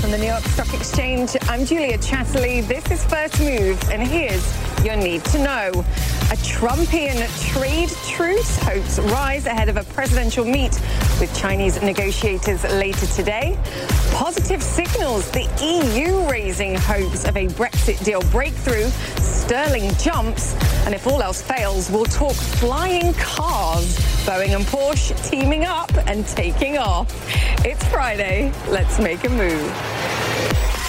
[0.00, 2.66] from the New York Stock Exchange, I'm Julia Chatterley.
[2.66, 4.44] This is First Move, and here's
[4.84, 5.70] your need to know.
[6.30, 7.18] A Trumpian
[7.52, 10.72] trade truce hopes rise ahead of a presidential meet
[11.20, 13.58] with Chinese negotiators later today.
[14.12, 18.88] Positive signals, the EU raising hopes of a Brexit deal breakthrough.
[19.20, 20.54] Sterling jumps,
[20.84, 23.96] and if all else fails, we'll talk flying cars.
[24.26, 27.08] Boeing and Porsche teaming up and taking off.
[27.64, 28.52] It's Friday.
[28.68, 30.85] Let's make a move.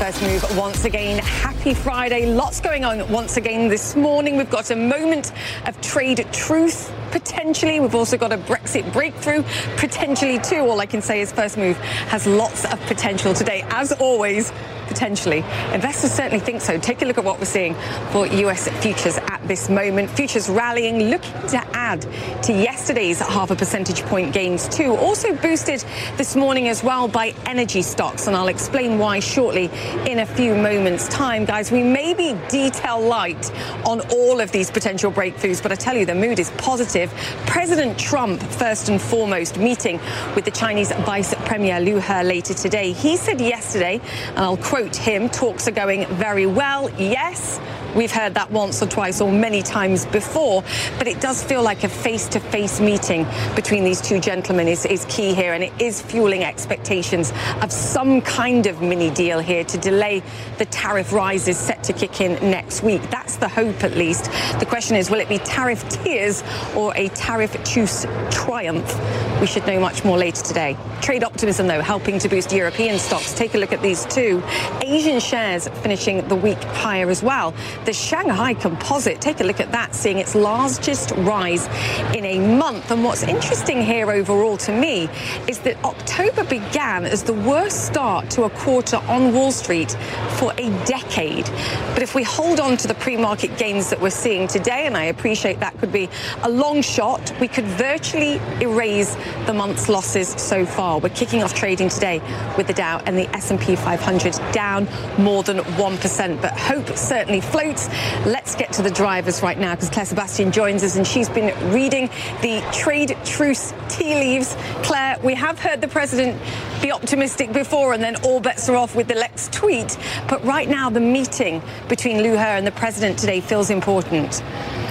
[0.00, 1.18] First Move once again.
[1.18, 2.24] Happy Friday.
[2.24, 4.38] Lots going on once again this morning.
[4.38, 5.30] We've got a moment
[5.66, 7.80] of trade truth, potentially.
[7.80, 9.42] We've also got a Brexit breakthrough,
[9.76, 10.60] potentially too.
[10.60, 11.76] All I can say is First Move
[12.08, 13.62] has lots of potential today.
[13.68, 14.52] As always,
[14.88, 15.44] potentially.
[15.74, 16.78] Investors certainly think so.
[16.78, 17.74] Take a look at what we're seeing
[18.10, 20.08] for US futures at this moment.
[20.08, 22.00] Futures rallying, looking to add
[22.44, 24.94] to yesterday's half a percentage point gains too.
[24.94, 25.84] Also boosted
[26.16, 29.68] this morning as well by energy stocks, and I'll explain why shortly
[30.06, 31.44] in a few moments' time.
[31.44, 33.50] Guys, we may be detail light
[33.84, 37.10] on all of these potential breakthroughs, but I tell you, the mood is positive.
[37.46, 39.98] President Trump, first and foremost, meeting
[40.36, 42.92] with the Chinese Vice Premier Liu He later today.
[42.92, 46.88] He said yesterday, and I'll quote him, talks are going very well.
[47.00, 47.58] Yes,
[47.94, 50.62] we've heard that once or twice or many times before,
[50.98, 55.34] but it does feel like a face-to-face meeting between these two gentlemen is, is key
[55.34, 60.22] here, and it is fueling expectations of some kind of mini deal here to delay
[60.58, 63.02] the tariff rises set to kick in next week.
[63.10, 64.30] That's the hope, at least.
[64.58, 66.42] The question is, will it be tariff tears
[66.74, 68.98] or a tariff truce triumph?
[69.40, 70.76] We should know much more later today.
[71.00, 73.32] Trade optimism, though, helping to boost European stocks.
[73.32, 74.42] Take a look at these two.
[74.82, 77.54] Asian shares finishing the week higher as well.
[77.86, 81.66] The Shanghai Composite, take a look at that, seeing its largest rise
[82.14, 82.90] in a month.
[82.90, 85.08] And what's interesting here overall to me
[85.48, 89.92] is that October began as the worst start to a quarter on Wall Street
[90.32, 91.46] for a decade.
[91.94, 95.04] But if we hold on to the pre-market gains that we're seeing today, and I
[95.04, 96.10] appreciate that could be
[96.42, 99.16] a long shot, we could virtually erase
[99.46, 100.98] the month's losses so far.
[100.98, 102.20] We're kicking off trading today
[102.58, 104.86] with the Dow and the S&P 500 down
[105.18, 106.42] more than 1%.
[106.42, 110.96] But hope certainly Let's get to the drivers right now because Claire Sebastian joins us
[110.96, 112.08] and she's been reading
[112.42, 114.56] the trade truce tea leaves.
[114.82, 116.40] Claire, we have heard the president
[116.82, 119.96] be optimistic before and then all bets are off with the Lex tweet.
[120.28, 124.42] But right now, the meeting between Liu He and the president today feels important.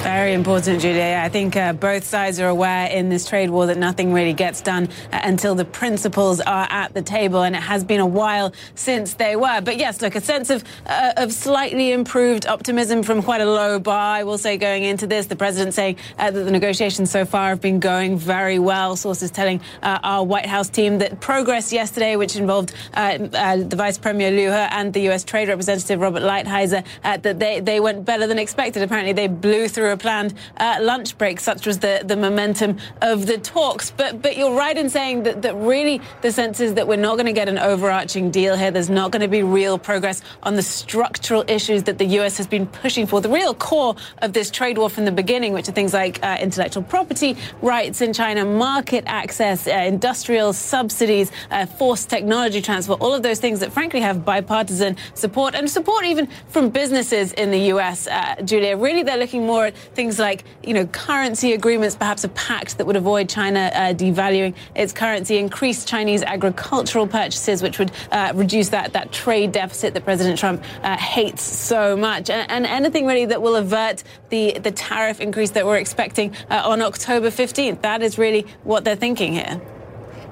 [0.04, 1.22] Very important, Julia.
[1.22, 4.62] I think uh, both sides are aware in this trade war that nothing really gets
[4.62, 8.54] done uh, until the principals are at the table, and it has been a while
[8.76, 9.60] since they were.
[9.60, 13.78] But yes, look, a sense of uh, of slightly improved optimism from quite a low
[13.78, 15.26] bar, I will say, going into this.
[15.26, 18.96] The president saying uh, that the negotiations so far have been going very well.
[18.96, 23.98] Sources telling uh, our White House team that progress yesterday, which involved uh, the Vice
[23.98, 25.26] Premier Liu He and the U.S.
[25.26, 28.82] Trade Representative Robert Lighthizer, that they they went better than expected.
[28.82, 31.40] Apparently, they blew through a planned uh, lunch break.
[31.40, 33.92] Such was the, the momentum of the talks.
[33.92, 37.16] But but you're right in saying that, that really the sense is that we're not
[37.16, 38.72] going to get an overarching deal here.
[38.72, 42.38] There's not going to be real progress on the structural issues that the U.S.
[42.38, 43.22] has been pushing for.
[43.22, 46.38] The real core of this trade war from the beginning, which are things like uh,
[46.40, 53.14] intellectual property rights in China, market access, uh, industrial subsidies, uh, forced technology transfer, all
[53.14, 57.60] of those things that frankly have bipartisan support and support even from businesses in the
[57.74, 58.08] U.S.
[58.08, 62.30] Uh, Julia, really they're looking more at things like, you know, currency agreements, perhaps a
[62.30, 67.92] pact that would avoid China uh, devaluing its currency, increase Chinese agricultural purchases, which would
[68.12, 72.66] uh, reduce that, that trade deficit that President Trump uh, hates so much, and, and,
[72.70, 77.30] anything really that will avert the, the tariff increase that we're expecting uh, on October
[77.30, 77.82] 15th.
[77.82, 79.60] That is really what they're thinking here.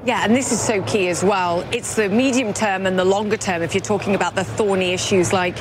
[0.07, 1.67] Yeah, and this is so key as well.
[1.73, 5.33] It's the medium term and the longer term if you're talking about the thorny issues
[5.33, 5.57] like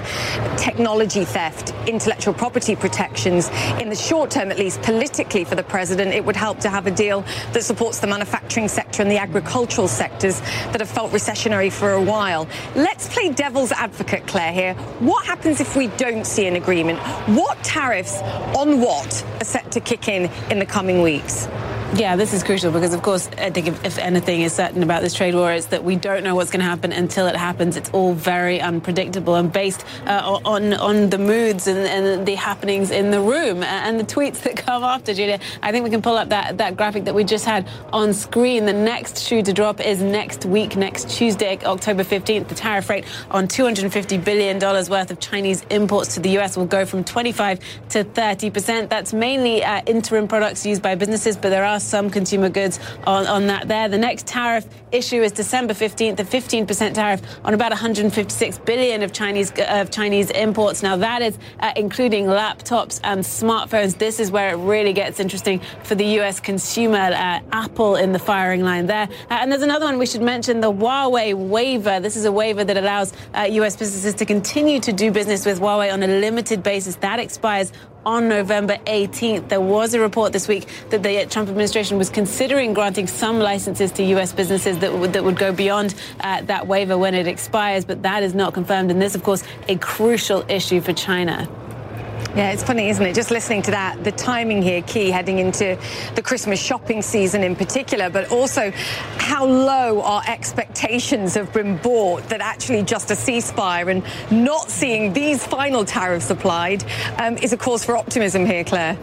[0.56, 3.48] technology theft, intellectual property protections.
[3.80, 6.86] In the short term, at least politically for the president, it would help to have
[6.86, 10.38] a deal that supports the manufacturing sector and the agricultural sectors
[10.70, 12.46] that have felt recessionary for a while.
[12.76, 14.74] Let's play devil's advocate, Claire, here.
[15.00, 17.00] What happens if we don't see an agreement?
[17.36, 18.20] What tariffs
[18.56, 21.48] on what are set to kick in in the coming weeks?
[21.94, 25.02] Yeah, this is crucial because, of course, I think if, if, anything is certain about
[25.02, 27.76] this trade war, it's that we don't know what's going to happen until it happens.
[27.76, 32.90] It's all very unpredictable and based uh, on on the moods and, and, the happenings
[32.90, 35.14] in the room and the tweets that come after.
[35.14, 38.12] Julia, I think we can pull up that that graphic that we just had on
[38.12, 38.66] screen.
[38.66, 42.48] The next shoe to drop is next week, next Tuesday, October 15th.
[42.48, 46.58] The tariff rate on 250 billion dollars worth of Chinese imports to the U.S.
[46.58, 47.60] will go from 25
[47.90, 48.90] to 30 percent.
[48.90, 53.26] That's mainly uh, interim products used by businesses, but there are some consumer goods on,
[53.26, 53.88] on that there.
[53.88, 59.12] The next tariff issue is December 15th, the 15% tariff on about 156 billion of
[59.12, 60.82] Chinese of Chinese imports.
[60.82, 63.98] Now that is uh, including laptops and smartphones.
[63.98, 66.98] This is where it really gets interesting for the US consumer.
[66.98, 69.08] Uh, Apple in the firing line there.
[69.30, 72.00] Uh, and there's another one we should mention, the Huawei waiver.
[72.00, 75.60] This is a waiver that allows US uh, businesses to continue to do business with
[75.60, 76.96] Huawei on a limited basis.
[76.96, 77.72] That expires
[78.06, 79.48] on November 18th.
[79.48, 83.90] There was a report this week that the Trump administration was considering granting some licenses
[83.92, 84.32] to U.S.
[84.32, 88.22] businesses that would, that would go beyond uh, that waiver when it expires, but that
[88.22, 88.90] is not confirmed.
[88.90, 91.48] And this, of course, a crucial issue for China.
[92.36, 93.14] Yeah, it's funny, isn't it?
[93.14, 95.78] Just listening to that, the timing here key heading into
[96.16, 98.72] the Christmas shopping season in particular, but also
[99.16, 105.14] how low our expectations have been bought that actually just a ceasefire and not seeing
[105.14, 106.84] these final tariffs applied
[107.16, 108.98] um, is a cause for optimism here, Claire.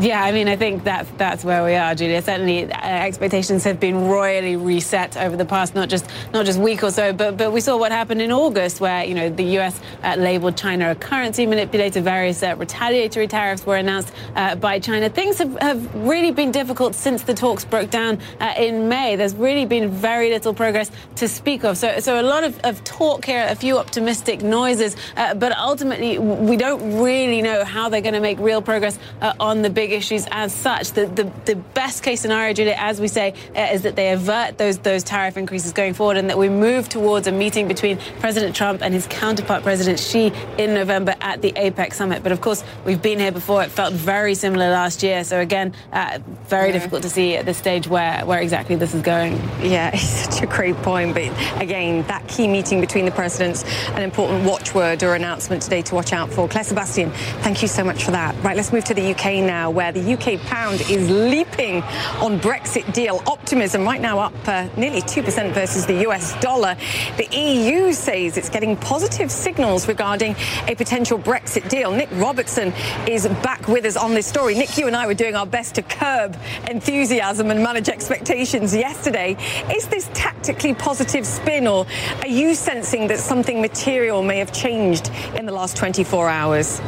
[0.00, 2.22] Yeah, I mean, I think that's that's where we are, Julia.
[2.22, 6.82] Certainly, uh, expectations have been royally reset over the past not just not just week
[6.82, 9.78] or so, but but we saw what happened in August, where you know the U.S.
[10.02, 12.00] Uh, labeled China a currency manipulator.
[12.00, 15.10] Various uh, retaliatory tariffs were announced uh, by China.
[15.10, 19.16] Things have, have really been difficult since the talks broke down uh, in May.
[19.16, 21.76] There's really been very little progress to speak of.
[21.76, 26.18] So so a lot of, of talk here, a few optimistic noises, uh, but ultimately
[26.18, 28.98] we don't really know how they're going to make real progress
[29.38, 30.92] on the big big issues as such.
[30.92, 34.58] The, the, the best case scenario, Julia, as we say, uh, is that they avert
[34.58, 38.54] those, those tariff increases going forward and that we move towards a meeting between President
[38.54, 42.22] Trump and his counterpart, President Xi, in November at the APEC summit.
[42.22, 43.62] But of course, we've been here before.
[43.62, 45.24] It felt very similar last year.
[45.24, 46.72] So again, uh, very yeah.
[46.74, 49.32] difficult to see at this stage where, where exactly this is going.
[49.62, 51.14] Yeah, it's such a great point.
[51.14, 55.94] But again, that key meeting between the presidents, an important watchword or announcement today to
[55.94, 56.48] watch out for.
[56.48, 57.10] Claire Sebastian,
[57.42, 58.34] thank you so much for that.
[58.44, 61.82] Right, let's move to the UK now where the UK pound is leaping
[62.20, 63.82] on Brexit deal optimism.
[63.82, 66.76] Right now up uh, nearly 2% versus the US dollar.
[67.16, 70.36] The EU says it's getting positive signals regarding
[70.68, 71.92] a potential Brexit deal.
[71.92, 72.74] Nic Robertson
[73.08, 74.54] is back with us on this story.
[74.54, 76.36] Nick, you and I were doing our best to curb
[76.68, 79.34] enthusiasm and manage expectations yesterday.
[79.74, 81.86] Is this tactically positive spin or
[82.20, 86.82] are you sensing that something material may have changed in the last 24 hours?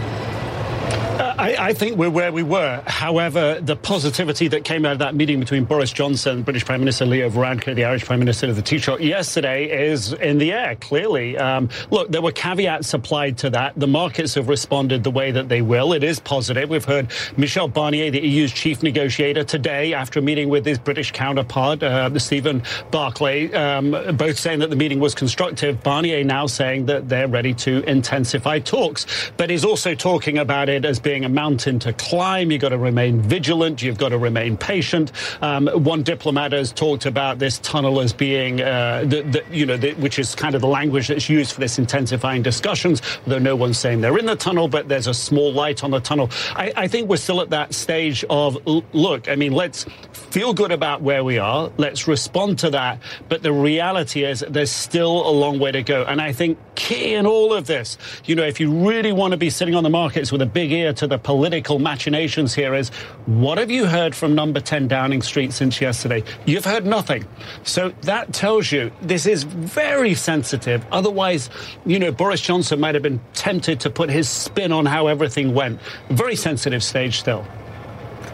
[1.43, 2.83] I, I, think we're where we were.
[2.87, 7.05] However, the positivity that came out of that meeting between Boris Johnson, British Prime Minister
[7.05, 11.37] Leo Varadkar, the Irish Prime Minister of the Taoiseach yesterday is in the air, clearly.
[11.37, 13.73] Um, look, there were caveats applied to that.
[13.77, 15.93] The markets have responded the way that they will.
[15.93, 16.71] It is positive.
[16.71, 21.11] We've heard Michel Barnier, the EU's chief negotiator, today after a meeting with his British
[21.11, 22.63] counterpart, uh, Stephen
[22.93, 25.83] Barclay, um, both saying that the meeting was constructive.
[25.83, 29.33] Barnier now saying that they're ready to intensify talks.
[29.37, 32.51] But he's also talking about it as being a mountain to climb.
[32.51, 33.83] You've got to remain vigilant.
[33.83, 35.13] You've got to remain patient.
[35.41, 39.77] Um, one diplomat has talked about this tunnel as being, uh, the, the, you know,
[39.77, 43.57] the, which is kind of the language that's used for this intensifying discussions, though no
[43.57, 46.31] one's saying they're in the tunnel, but there's a small light on the tunnel.
[46.55, 48.59] I, I think we're still at that stage of,
[48.93, 51.71] look, I mean, let's feel good about where we are.
[51.77, 53.01] Let's respond to that.
[53.29, 56.05] But the reality is there's still a long way to go.
[56.05, 59.37] And I think key in all of this, you know, if you really want to
[59.37, 62.91] be sitting on the markets with a big ear to the political machinations here is
[63.27, 66.23] what have you heard from number 10 Downing Street since yesterday?
[66.47, 67.27] You've heard nothing.
[67.65, 70.85] So that tells you this is very sensitive.
[70.93, 71.51] Otherwise,
[71.87, 75.55] you know, Boris Johnson might have been tempted to put his spin on how everything
[75.55, 75.81] went.
[76.11, 77.47] Very sensitive stage still.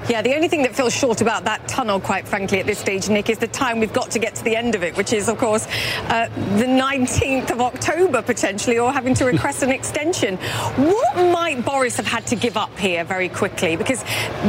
[0.08, 3.10] Yeah, the only thing that feels short about that tunnel, quite frankly, at this stage,
[3.10, 5.28] Nick, is the time we've got to get to the end of it, which is,
[5.28, 5.66] of course,
[6.08, 10.38] uh, the 19th of October, potentially, or having to request an extension.
[10.76, 13.76] What might Boris have had to give up here very quickly?
[13.76, 14.02] Because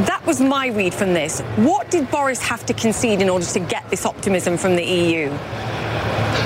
[0.06, 1.40] that was my read from this.
[1.56, 5.30] What did Boris have to concede in order to get this optimism from the EU?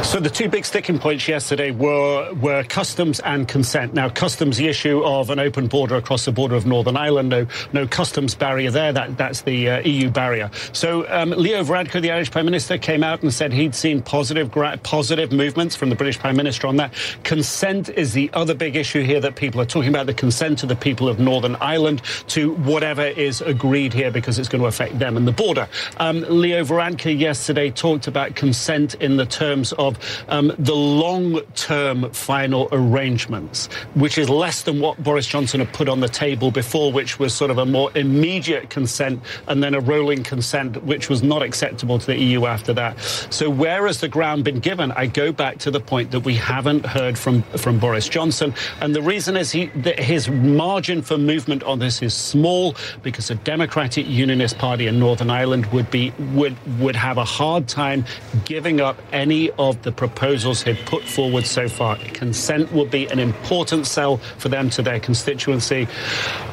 [0.04, 3.94] So the two big sticking points yesterday were were customs and consent.
[3.94, 7.46] Now, customs, the issue of an open border across the border of Northern Ireland, no
[7.72, 8.92] no customs barrier there.
[8.92, 10.50] That that's the uh, EU barrier.
[10.72, 14.52] So um, Leo Varadkar, the Irish Prime Minister, came out and said he'd seen positive
[14.84, 16.94] positive movements from the British Prime Minister on that.
[17.24, 20.06] Consent is the other big issue here that people are talking about.
[20.06, 24.48] The consent of the people of Northern Ireland to whatever is agreed here because it's
[24.48, 25.66] going to affect them and the border.
[25.96, 29.93] Um, Leo Varadkar yesterday talked about consent in the terms of
[30.28, 35.88] um, the long term final arrangements, which is less than what Boris Johnson had put
[35.88, 39.80] on the table before, which was sort of a more immediate consent and then a
[39.80, 42.98] rolling consent, which was not acceptable to the EU after that.
[43.30, 44.92] So, where has the ground been given?
[44.92, 48.54] I go back to the point that we haven't heard from, from Boris Johnson.
[48.80, 49.66] And the reason is he,
[49.98, 55.30] his margin for movement on this is small because the Democratic Unionist Party in Northern
[55.30, 58.04] Ireland would be would would have a hard time
[58.44, 61.96] giving up any of the proposals he'd put forward so far.
[61.96, 65.88] Consent would be an important sell for them to their constituency.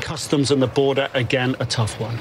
[0.02, 2.18] Customs and the border, again, a tough one.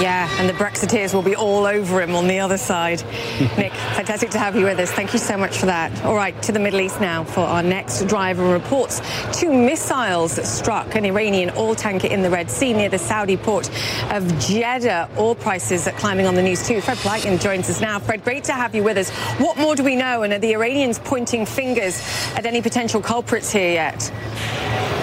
[0.00, 3.02] Yeah, and the Brexiteers will be all over him on the other side.
[3.58, 4.92] Nick, fantastic to have you with us.
[4.92, 6.04] Thank you so much for that.
[6.04, 9.00] All right, to the Middle East now for our next driver reports.
[9.32, 13.68] Two missiles struck an Iranian oil tanker in the Red Sea near the Saudi port
[14.10, 15.10] of Jeddah.
[15.18, 16.80] Oil prices are climbing on the news too.
[16.80, 17.98] Fred Pleitgen joins us now.
[17.98, 19.10] Fred, great to have you with us.
[19.40, 20.22] What more do we know?
[20.22, 22.00] And are the Iranians pointing fingers
[22.34, 24.97] at any potential culprits here yet?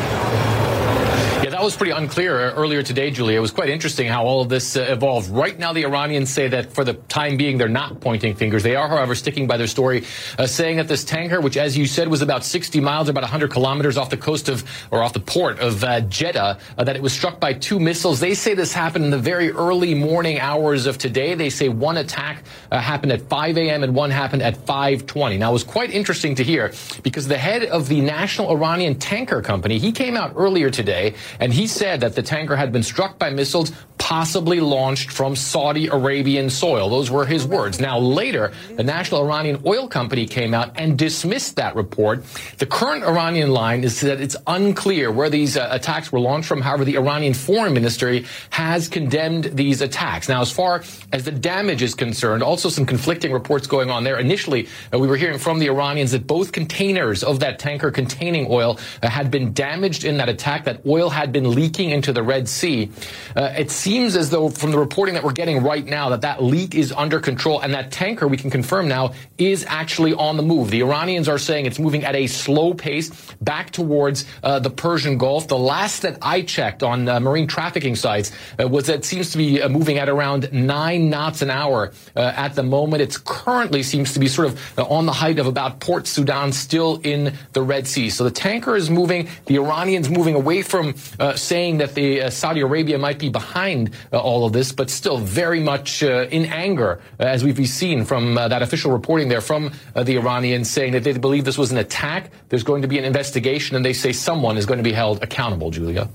[1.55, 3.38] That was pretty unclear earlier today, Julia.
[3.38, 5.29] It was quite interesting how all of this uh, evolved.
[5.29, 8.62] Right now, the Iranians say that for the time being, they're not pointing fingers.
[8.62, 10.03] They are, however, sticking by their story,
[10.38, 13.51] uh, saying that this tanker, which, as you said, was about 60 miles, about 100
[13.51, 17.01] kilometers off the coast of, or off the port of uh, Jeddah, uh, that it
[17.01, 18.19] was struck by two missiles.
[18.19, 21.35] They say this happened in the very early morning hours of today.
[21.35, 23.81] They say one attack uh, happened at 5 a.m.
[23.81, 25.39] and one happened at 5:20.
[25.39, 29.41] Now, it was quite interesting to hear because the head of the National Iranian Tanker
[29.41, 31.13] Company, he came out earlier today
[31.45, 35.87] and he said that the tanker had been struck by missiles possibly launched from Saudi
[35.87, 36.89] Arabian soil.
[36.89, 37.79] Those were his words.
[37.79, 42.23] Now, later, the National Iranian Oil Company came out and dismissed that report.
[42.59, 46.61] The current Iranian line is that it's unclear where these uh, attacks were launched from.
[46.61, 50.29] However, the Iranian Foreign Ministry has condemned these attacks.
[50.29, 54.19] Now, as far as the damage is concerned, also some conflicting reports going on there.
[54.19, 58.47] Initially, uh, we were hearing from the Iranians that both containers of that tanker containing
[58.49, 62.23] oil uh, had been damaged in that attack, that oil had been leaking into the
[62.23, 62.89] Red Sea.
[63.35, 66.41] Uh, it seems as though, from the reporting that we're getting right now, that that
[66.41, 70.43] leak is under control, and that tanker, we can confirm now, is actually on the
[70.43, 70.71] move.
[70.71, 73.09] The Iranians are saying it's moving at a slow pace
[73.41, 75.49] back towards uh, the Persian Gulf.
[75.49, 79.31] The last that I checked on uh, marine trafficking sites uh, was that it seems
[79.31, 83.01] to be uh, moving at around nine knots an hour uh, at the moment.
[83.01, 87.01] It currently seems to be sort of on the height of about Port Sudan, still
[87.03, 88.09] in the Red Sea.
[88.09, 89.27] So the tanker is moving.
[89.47, 90.95] The Iranians moving away from
[91.34, 95.17] saying that the uh, Saudi Arabia might be behind uh, all of this, but still
[95.17, 99.41] very much uh, in anger, uh, as we've seen from uh, that official reporting there
[99.41, 102.32] from the Iranians saying that they believe this was an attack.
[102.50, 105.24] There's going to be an investigation, and they say someone is going to be held
[105.24, 106.10] accountable, Julia.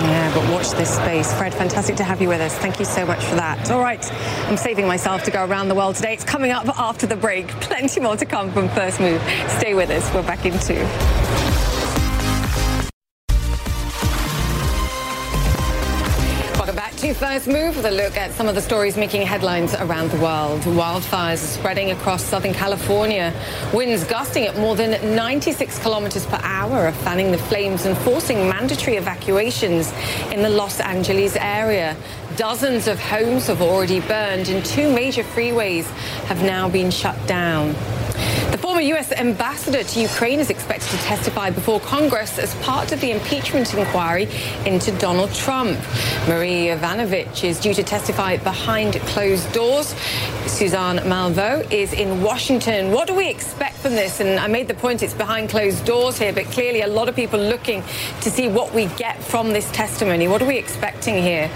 [0.00, 1.32] Yeah, but watch this space.
[1.34, 2.56] Fred, fantastic to have you with us.
[2.58, 3.70] Thank you so much for that.
[3.70, 4.12] All right,
[4.48, 6.14] I'm saving myself to go around the world today.
[6.14, 7.46] It's coming up after the break.
[7.60, 9.22] Plenty more to come from First Move.
[9.58, 10.12] Stay with us.
[10.12, 11.21] We're back in two.
[17.22, 20.60] First Move with a look at some of the stories making headlines around the world.
[20.62, 23.32] Wildfires are spreading across Southern California.
[23.72, 28.48] Winds gusting at more than 96 kilometers per hour are fanning the flames and forcing
[28.48, 29.92] mandatory evacuations
[30.32, 31.96] in the Los Angeles area.
[32.34, 35.84] Dozens of homes have already burned and two major freeways
[36.26, 37.72] have now been shut down.
[38.52, 39.10] The former U.S.
[39.12, 44.28] ambassador to Ukraine is expected to testify before Congress as part of the impeachment inquiry
[44.66, 45.78] into Donald Trump.
[46.28, 49.94] Marie Yovanovitch is due to testify behind closed doors.
[50.46, 52.92] Suzanne Malveaux is in Washington.
[52.92, 54.20] What do we expect from this?
[54.20, 57.16] And I made the point it's behind closed doors here, but clearly a lot of
[57.16, 57.82] people looking
[58.20, 60.28] to see what we get from this testimony.
[60.28, 61.50] What are we expecting here?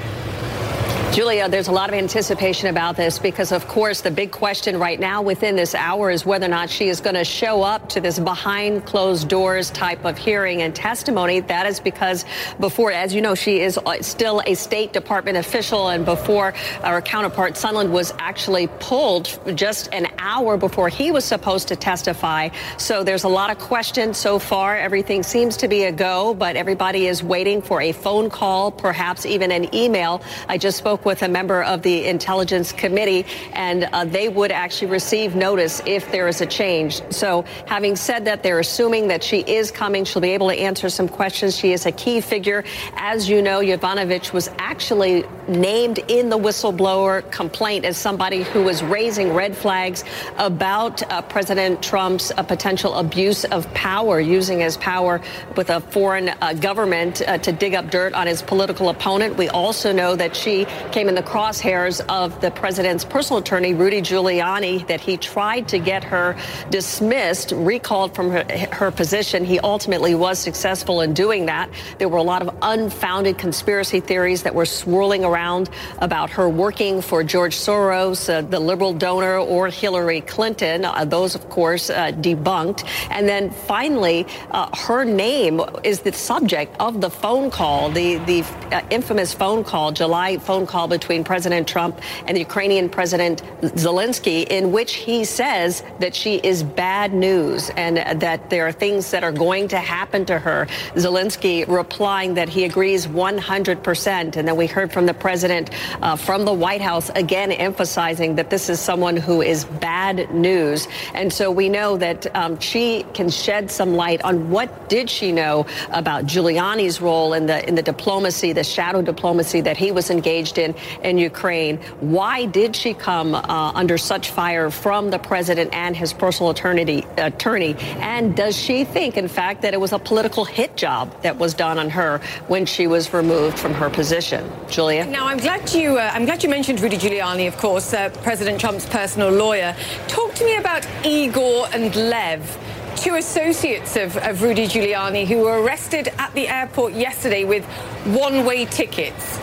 [1.13, 5.01] Julia, there's a lot of anticipation about this because, of course, the big question right
[5.01, 8.03] now within this hour is whether or not she is going to show up to
[8.03, 11.41] this behind closed doors type of hearing and testimony.
[11.41, 12.27] That is because
[12.61, 17.01] before, as you know, she is uh, still a State Department official, and before our
[17.01, 22.51] counterpart Sondland was actually pulled just an hour before he was supposed to testify.
[22.77, 24.77] So there's a lot of questions so far.
[24.77, 29.25] Everything seems to be a go, but everybody is waiting for a phone call, perhaps
[29.25, 30.21] even an email.
[30.47, 34.89] I just spoke with a member of the Intelligence Committee, and uh, they would actually
[34.89, 37.03] receive notice if there is a change.
[37.11, 40.05] So, having said that, they're assuming that she is coming.
[40.05, 41.57] She'll be able to answer some questions.
[41.57, 42.65] She is a key figure.
[42.97, 48.83] As you know, Yovanovitch was actually named in the whistleblower complaint as somebody who was
[48.83, 50.05] raising red flags
[50.39, 55.21] about uh, President Trump's uh, potential abuse of power, using his power
[55.57, 59.37] with a foreign uh, government uh, to dig up dirt on his political opponent.
[59.37, 64.01] We also know that she came in the crosshairs of the president's personal attorney, Rudy
[64.01, 66.37] Giuliani, that he tried to get her
[66.71, 69.45] dismissed, recalled from her, her position.
[69.45, 71.71] He ultimately was successful in doing that.
[71.99, 77.01] There were a lot of unfounded conspiracy theories that were swirling around about her working
[77.01, 80.85] for George Soros, uh, the liberal donor, or Hillary Clinton.
[80.85, 82.87] Uh, those, of course, uh, debunked.
[83.11, 88.43] And then finally, uh, her name is the subject of the phone call, the, the
[88.73, 94.47] uh, infamous phone call, July phone call between President Trump and the Ukrainian President Zelensky,
[94.49, 99.25] in which he says that she is bad news and that there are things that
[99.25, 100.67] are going to happen to her.
[100.95, 104.37] Zelensky replying that he agrees 100%.
[104.37, 105.71] And then we heard from the president
[106.03, 110.89] uh, from the White House again emphasizing that this is someone who is bad news.
[111.15, 115.33] And so we know that um, she can shed some light on what did she
[115.33, 120.11] know about Giuliani's role in the in the diplomacy, the shadow diplomacy that he was
[120.11, 120.66] engaged in
[121.03, 121.77] in Ukraine.
[122.01, 127.05] Why did she come uh, under such fire from the president and his personal attorney,
[127.17, 127.77] attorney?
[127.99, 131.55] And does she think, in fact, that it was a political hit job that was
[131.55, 134.51] done on her when she was removed from her position?
[134.69, 135.07] Julia.
[135.07, 138.61] Now, I'm glad you uh, I'm glad you mentioned Rudy Giuliani, of course, uh, President
[138.61, 139.77] Trump's personal lawyer.
[140.09, 142.59] Talk to me about Igor and Lev
[142.97, 147.63] two associates of, of, Rudy Giuliani who were arrested at the airport yesterday with
[148.07, 149.39] one way tickets.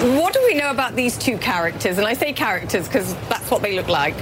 [0.00, 1.98] What do we know about these two characters?
[1.98, 4.14] And I say characters because that's what they look like.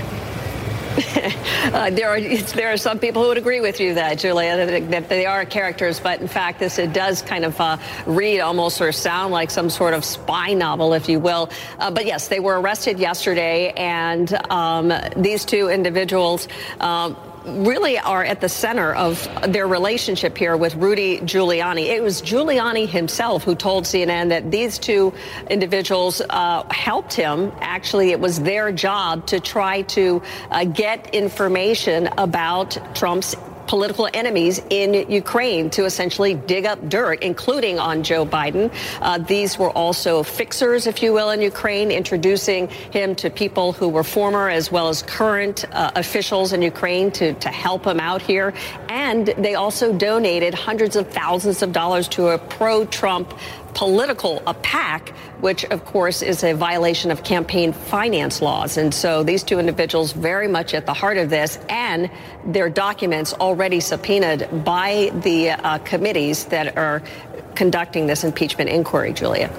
[1.73, 2.21] uh, there are
[2.55, 6.01] there are some people who would agree with you that Julia that, they are characters,
[6.01, 9.71] but in fact this it does kind of uh, read almost or sound like some
[9.71, 11.49] sort of spy novel, if you will.
[11.79, 16.49] Uh, but yes, they were arrested yesterday, and um, these two individuals.
[16.81, 21.87] Um, really are at the center of their relationship here with Rudy Giuliani.
[21.87, 25.13] It was Giuliani himself who told CNN that these two
[25.49, 27.53] individuals uh, helped him.
[27.61, 33.35] Actually, it was their job to try to uh, get information about Trump's
[33.71, 38.69] political enemies in Ukraine to essentially dig up dirt, including on Joe Biden.
[39.01, 43.89] Uh, these were also fixers, if you will, in Ukraine, introducing him to people who
[43.89, 48.21] were former as well as current uh, officials in Ukraine to, to help him out
[48.21, 48.53] here.
[48.89, 53.33] And they also donated hundreds of thousands of dollars to a pro Trump
[53.75, 58.77] political a PAC, which of course is a violation of campaign finance laws.
[58.77, 62.11] And so these two individuals very much at the heart of this and
[62.45, 67.03] their documents already subpoenaed by the uh, committees that are
[67.61, 69.51] conducting this impeachment inquiry, Julia.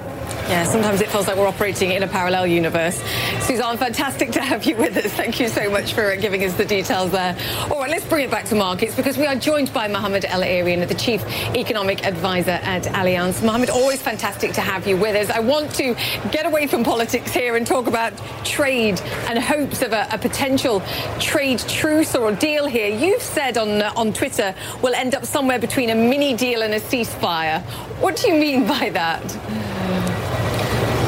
[0.49, 2.99] Yeah, sometimes it feels like we're operating in a parallel universe.
[3.41, 5.13] Suzanne, fantastic to have you with us.
[5.13, 7.37] Thank you so much for giving us the details there.
[7.69, 10.85] All right, let's bring it back to markets because we are joined by Mohamed El-Erian,
[10.87, 11.23] the Chief
[11.55, 13.45] Economic Advisor at Allianz.
[13.45, 15.29] Mohamed, always fantastic to have you with us.
[15.33, 15.95] I want to
[16.31, 18.11] get away from politics here and talk about
[18.43, 20.81] trade and hopes of a, a potential
[21.19, 22.89] trade truce or a deal here.
[22.89, 26.73] You've said on, uh, on Twitter we'll end up somewhere between a mini deal and
[26.73, 27.63] a ceasefire.
[28.01, 29.21] What do you mean by that?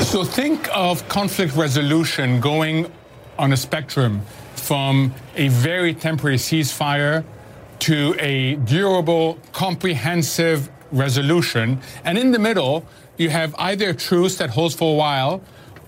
[0.03, 2.91] So think of conflict resolution going
[3.39, 4.21] on a spectrum
[4.55, 7.23] from a very temporary ceasefire
[7.79, 11.79] to a durable, comprehensive resolution.
[12.05, 12.85] And in the middle,
[13.17, 15.41] you have either a truce that holds for a while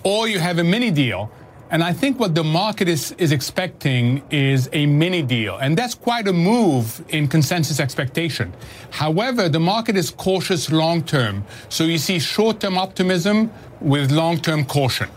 [0.04, 1.30] or you have a mini deal.
[1.72, 5.58] And I think what the market is, is expecting is a mini deal.
[5.58, 8.54] And that's quite a move in consensus expectation.
[8.92, 11.44] However, the market is cautious long term.
[11.70, 13.52] So you see short term optimism
[13.82, 15.10] with long term caution.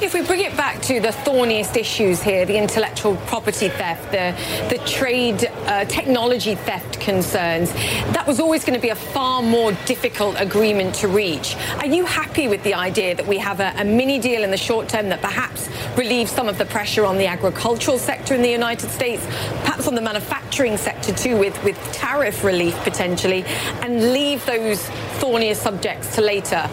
[0.00, 4.34] If we bring it back to the thorniest issues here, the intellectual property theft, the,
[4.68, 7.72] the trade uh, technology theft concerns,
[8.12, 11.56] that was always going to be a far more difficult agreement to reach.
[11.78, 14.56] Are you happy with the idea that we have a, a mini deal in the
[14.56, 18.50] short term that perhaps relieves some of the pressure on the agricultural sector in the
[18.50, 19.24] United States,
[19.62, 23.44] perhaps on the manufacturing sector too, with, with tariff relief potentially,
[23.80, 24.82] and leave those
[25.20, 26.68] thornier subjects to later,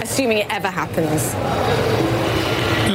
[0.00, 1.95] assuming it ever happens?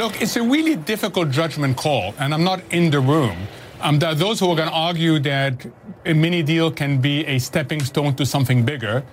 [0.02, 3.38] Look, it's a really difficult judgment call, and I'm not in the room.
[3.82, 5.64] Um, there are those who are going to argue that
[6.08, 9.04] a mini deal can be a stepping stone to something bigger.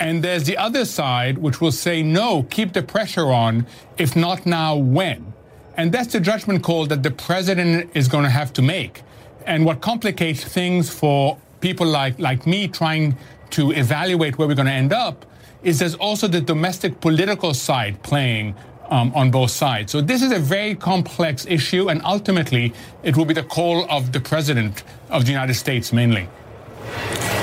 [0.00, 3.66] And there's the other side, which will say, no, keep the pressure on.
[3.98, 5.34] If not now, when?
[5.76, 9.02] And that's the judgment call that the president is going to have to make.
[9.46, 13.18] And what complicates things for people like, like me trying
[13.50, 15.26] to evaluate where we're going to end up
[15.62, 18.54] is there's also the domestic political side playing
[18.92, 19.90] um, on both sides.
[19.90, 24.12] So this is a very complex issue, and ultimately, it will be the call of
[24.12, 26.28] the president of the United States mainly.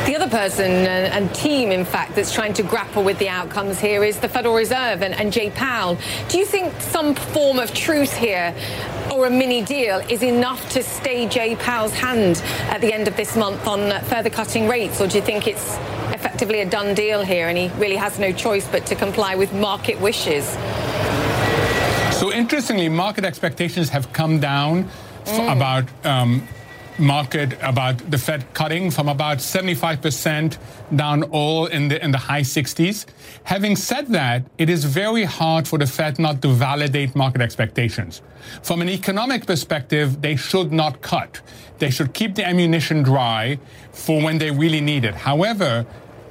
[0.05, 3.79] The other person and, and, team, in fact, that's trying to grapple with the outcomes
[3.79, 5.97] here is the Federal Reserve and, and Jay Powell.
[6.29, 8.55] Do you think some form of truce here
[9.11, 13.17] or a mini deal is enough to stay Jay Powell's hand at the end of
[13.17, 15.77] this month on further cutting rates, or do you think it's
[16.13, 19.53] effectively a done deal here and he really has no choice but to comply with
[19.53, 20.57] market wishes?
[22.39, 24.85] Interestingly, market expectations have come down
[25.25, 25.55] mm.
[25.55, 26.47] about um,
[26.97, 30.57] market about the Fed cutting from about 75%
[30.95, 33.05] down all in the in the high 60s.
[33.43, 38.21] Having said that, it is very hard for the Fed not to validate market expectations.
[38.63, 41.41] From an economic perspective, they should not cut.
[41.79, 43.59] They should keep the ammunition dry
[43.91, 45.15] for when they really need it.
[45.15, 45.85] However,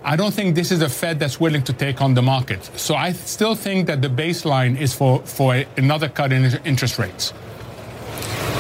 [0.08, 2.64] I don't think this is a Fed that's willing to take on the market.
[2.78, 7.34] So I still think that the baseline is for, for another cut in interest rates.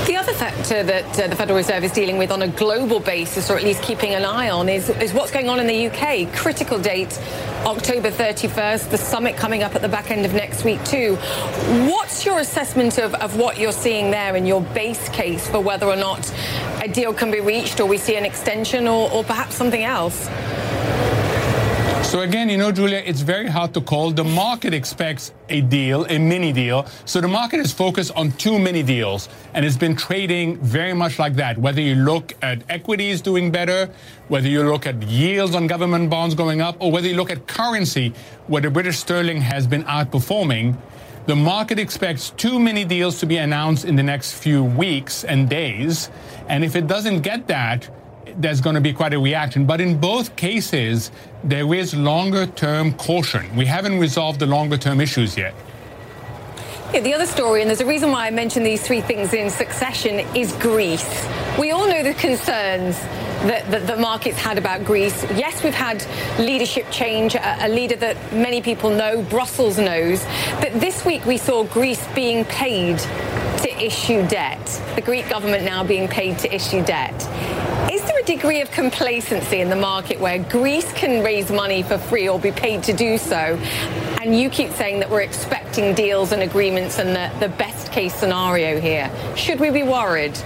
[0.06, 3.50] The other factor that uh, the Federal Reserve is dealing with on a global basis,
[3.50, 6.30] or at least keeping an eye on, is, is what's going on in the UK.
[6.34, 7.18] Critical date,
[7.64, 11.16] October 31st, the summit coming up at the back end of next week, too.
[11.88, 15.86] What's your assessment of, of what you're seeing there in your base case for whether
[15.86, 16.30] or not
[16.84, 20.28] a deal can be reached, or we see an extension, or, or perhaps something else?
[22.08, 24.12] So again, you know, Julia, it's very hard to call.
[24.12, 26.86] The market expects a deal, a mini deal.
[27.04, 31.18] So the market is focused on two mini deals, and it's been trading very much
[31.18, 31.58] like that.
[31.58, 33.90] Whether you look at equities doing better,
[34.28, 37.46] whether you look at yields on government bonds going up, or whether you look at
[37.46, 38.14] currency,
[38.46, 40.78] where the British sterling has been outperforming,
[41.26, 45.46] the market expects two mini deals to be announced in the next few weeks and
[45.46, 46.08] days.
[46.48, 47.86] And if it doesn't get that,
[48.36, 49.66] there's going to be quite a reaction.
[49.66, 51.10] But in both cases,
[51.44, 53.54] there is longer term caution.
[53.56, 55.54] We haven't resolved the longer term issues yet.
[56.92, 59.50] Yeah, the other story, and there's a reason why I mentioned these three things in
[59.50, 61.26] succession, is Greece.
[61.58, 62.98] We all know the concerns
[63.42, 65.22] that, that the markets had about Greece.
[65.34, 66.02] Yes, we've had
[66.38, 70.24] leadership change, a, a, leader that many people know, Brussels knows.
[70.62, 74.64] But this week we saw Greece being paid to issue debt,
[74.94, 77.14] the Greek government now being paid to issue debt.
[77.90, 81.96] Is there a degree of complacency in the market where Greece can raise money for
[81.96, 83.58] free or be paid to do so?
[84.20, 88.14] And you keep saying that we're expecting deals and agreements and the, the best case
[88.14, 89.10] scenario here.
[89.36, 90.38] Should we be worried?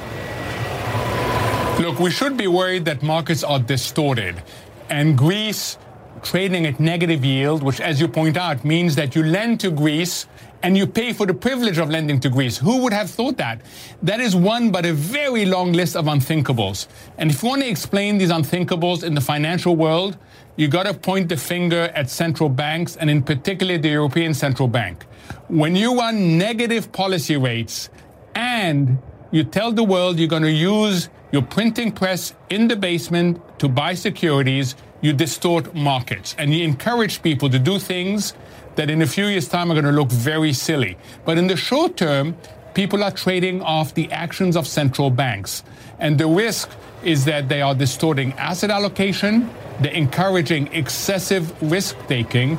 [1.80, 4.40] Look, we should be worried that markets are distorted.
[4.88, 5.78] And Greece
[6.22, 10.28] trading at negative yield, which, as you point out, means that you lend to Greece
[10.62, 12.56] and you pay for the privilege of lending to Greece.
[12.56, 13.60] Who would have thought that?
[14.02, 16.86] That is one but a very long list of unthinkables.
[17.18, 20.16] And if you want to explain these unthinkables in the financial world,
[20.56, 24.68] you got to point the finger at central banks and in particular the European Central
[24.68, 25.04] Bank.
[25.48, 27.90] When you run negative policy rates
[28.34, 28.98] and
[29.30, 33.68] you tell the world you're going to use your printing press in the basement to
[33.68, 38.34] buy securities, you distort markets and you encourage people to do things
[38.76, 40.96] that in a few years' time are going to look very silly.
[41.24, 42.36] But in the short term,
[42.74, 45.62] people are trading off the actions of central banks.
[45.98, 46.70] And the risk
[47.02, 52.58] is that they are distorting asset allocation, they're encouraging excessive risk taking.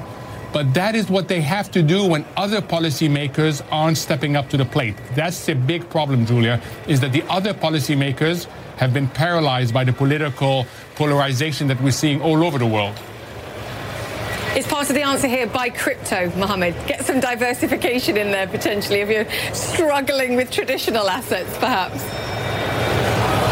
[0.53, 4.57] But that is what they have to do when other policymakers aren't stepping up to
[4.57, 4.95] the plate.
[5.15, 8.45] That's the big problem, Julia, is that the other policymakers
[8.77, 12.95] have been paralyzed by the political polarization that we're seeing all over the world.
[14.55, 16.75] Is part of the answer here by crypto, Mohamed?
[16.85, 22.03] Get some diversification in there potentially if you're struggling with traditional assets, perhaps.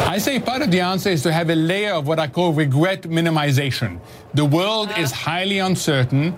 [0.08, 2.54] I say part of the answer is to have a layer of what I call
[2.54, 4.00] regret minimization.
[4.36, 5.00] The world uh.
[5.00, 6.38] is highly uncertain.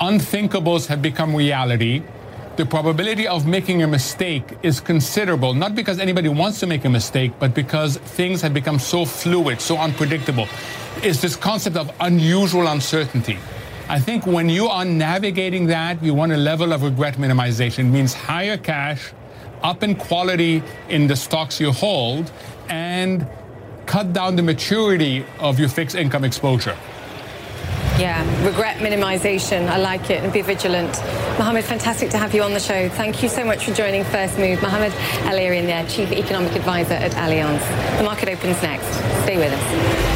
[0.00, 2.02] Unthinkables have become reality.
[2.56, 6.88] the probability of making a mistake is considerable, not because anybody wants to make a
[6.88, 10.48] mistake, but because things have become so fluid, so unpredictable.
[11.02, 13.38] Is this concept of unusual uncertainty.
[13.88, 17.80] I think when you are navigating that, you want a level of regret minimization.
[17.80, 19.12] It means higher cash,
[19.62, 22.32] up in quality in the stocks you hold,
[22.70, 23.26] and
[23.84, 26.76] cut down the maturity of your fixed income exposure.
[27.98, 29.68] Yeah, regret minimization.
[29.68, 30.92] I like it and be vigilant.
[31.38, 32.90] Mohamed, fantastic to have you on the show.
[32.90, 34.60] Thank you so much for joining First Move.
[34.60, 34.92] Mohamed
[35.24, 37.96] El-Erian there, Chief Economic Advisor at Allianz.
[37.96, 38.86] The market opens next.
[39.22, 40.15] Stay with us.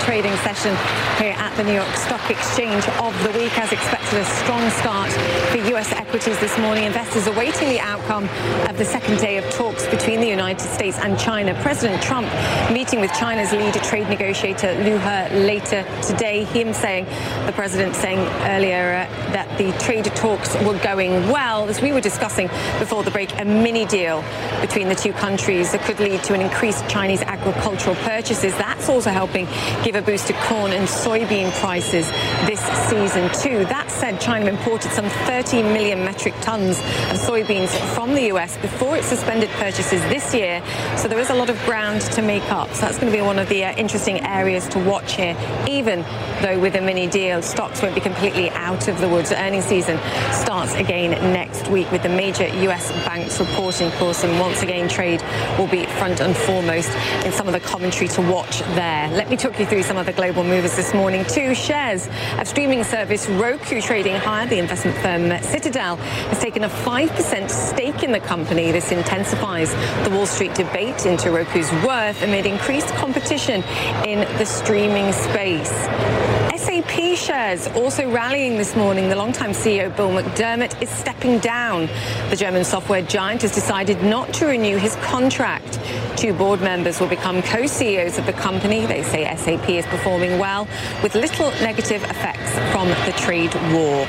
[0.00, 0.74] Trading session
[1.22, 3.56] here at the New York Stock Exchange of the week.
[3.58, 5.10] As expected, a strong start
[5.50, 5.92] for U.S.
[5.92, 6.84] equities this morning.
[6.84, 8.28] Investors awaiting the outcome
[8.68, 11.54] of the second day of talks between the United States and China.
[11.62, 12.26] President Trump
[12.72, 16.44] meeting with China's lead trade negotiator Liu He later today.
[16.44, 17.04] Him saying,
[17.46, 18.18] the president saying
[18.50, 21.68] earlier uh, that the trade talks were going well.
[21.68, 24.24] As we were discussing before the break, a mini deal
[24.60, 28.56] between the two countries that could lead to an increased Chinese agricultural purchases.
[28.56, 29.46] That's also helping
[29.82, 32.08] give a boost to corn and soybean prices
[32.46, 33.64] this season too.
[33.64, 38.96] That said, China imported some 30 million metric tons of soybeans from the US before
[38.96, 40.62] it suspended purchases this year.
[40.96, 42.72] So there is a lot of ground to make up.
[42.74, 45.36] So that's going to be one of the uh, interesting areas to watch here,
[45.68, 46.02] even
[46.42, 49.32] though with a mini deal, stocks won't be completely out of the woods.
[49.32, 49.98] Earnings season
[50.32, 54.88] starts again next week with the major US banks reporting, of course, and once again,
[54.88, 55.22] trade
[55.58, 56.90] will be front and foremost
[57.24, 59.08] in some of the commentary to watch there.
[59.08, 61.24] Let me talk you through some of the global movers this morning.
[61.24, 62.06] Two shares
[62.38, 64.46] of streaming service Roku trading higher.
[64.46, 68.70] The investment firm Citadel has taken a 5% stake in the company.
[68.70, 69.72] This intensifies
[70.04, 73.62] the Wall Street debate into Roku's worth amid increased competition
[74.04, 76.31] in the streaming space.
[76.62, 79.08] SAP shares also rallying this morning.
[79.08, 81.88] The longtime CEO Bill McDermott is stepping down.
[82.30, 85.80] The German software giant has decided not to renew his contract.
[86.16, 88.86] Two board members will become co-CEOs of the company.
[88.86, 90.68] They say SAP is performing well
[91.02, 94.06] with little negative effects from the trade war.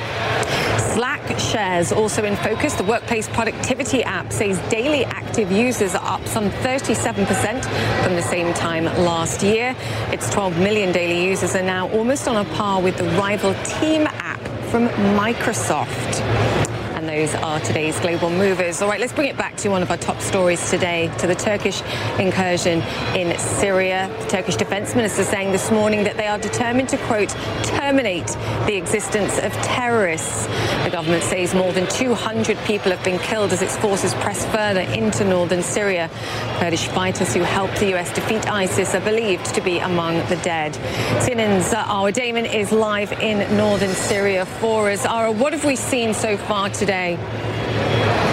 [0.94, 2.76] Slack shares also in focus.
[2.76, 8.54] The workplace productivity app says daily active users are up some 37% from the same
[8.54, 9.76] time last year.
[10.12, 14.06] Its 12 million daily users are now almost on a par with the rival Team
[14.06, 16.73] app from Microsoft.
[17.14, 18.82] Those are today's global movers.
[18.82, 21.36] All right, let's bring it back to one of our top stories today, to the
[21.36, 21.84] Turkish
[22.18, 22.82] incursion
[23.16, 24.10] in Syria.
[24.22, 27.30] The Turkish defense minister saying this morning that they are determined to, quote,
[27.66, 28.26] terminate
[28.66, 30.48] the existence of terrorists.
[30.86, 34.82] The government says more than 200 people have been killed as its forces press further
[34.82, 36.10] into northern Syria.
[36.58, 38.12] Kurdish fighters who helped the U.S.
[38.12, 40.74] defeat ISIS are believed to be among the dead.
[41.22, 45.06] CNN's uh, Arwa Damon is live in northern Syria for us.
[45.06, 47.03] Arwa, what have we seen so far today?
[47.04, 48.33] Today.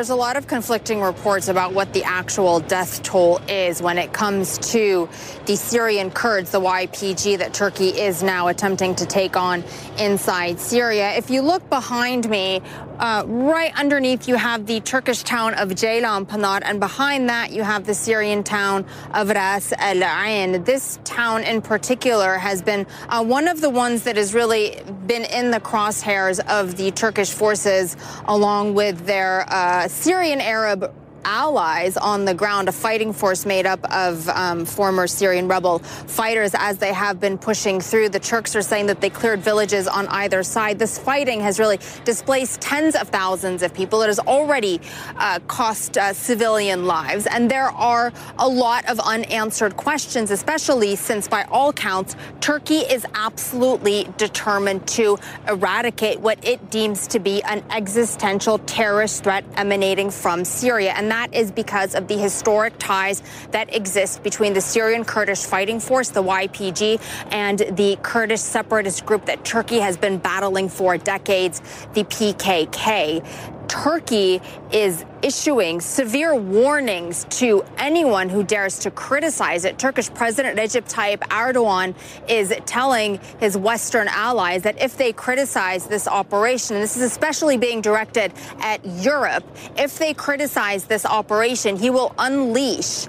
[0.00, 4.14] There's a lot of conflicting reports about what the actual death toll is when it
[4.14, 5.10] comes to
[5.44, 9.62] the Syrian Kurds, the YPG that Turkey is now attempting to take on
[9.98, 11.12] inside Syria.
[11.18, 12.62] If you look behind me,
[13.00, 17.86] uh, right underneath you have the Turkish town of Ceylanpınar, and behind that you have
[17.86, 18.84] the Syrian town
[19.14, 20.64] of Ras Al Ain.
[20.64, 25.24] This town in particular has been uh, one of the ones that has really been
[25.24, 32.24] in the crosshairs of the Turkish forces, along with their uh, Syrian Arab allies on
[32.24, 36.92] the ground, a fighting force made up of um, former Syrian rebel fighters as they
[36.92, 38.08] have been pushing through.
[38.10, 40.78] The Turks are saying that they cleared villages on either side.
[40.78, 44.02] This fighting has really displaced tens of thousands of people.
[44.02, 44.80] It has already
[45.16, 47.26] uh, cost uh, civilian lives.
[47.26, 53.04] And there are a lot of unanswered questions, especially since, by all counts, Turkey is
[53.14, 60.44] absolutely determined to eradicate what it deems to be an existential terrorist threat emanating from
[60.44, 60.92] Syria.
[60.96, 65.80] And that is because of the historic ties that exist between the Syrian Kurdish Fighting
[65.80, 71.60] Force, the YPG, and the Kurdish separatist group that Turkey has been battling for decades,
[71.94, 73.24] the PKK.
[73.70, 79.78] Turkey is issuing severe warnings to anyone who dares to criticize it.
[79.78, 81.94] Turkish President Recep Tayyip Erdogan
[82.28, 87.56] is telling his Western allies that if they criticize this operation, and this is especially
[87.58, 89.44] being directed at Europe,
[89.76, 93.06] if they criticize this operation, he will unleash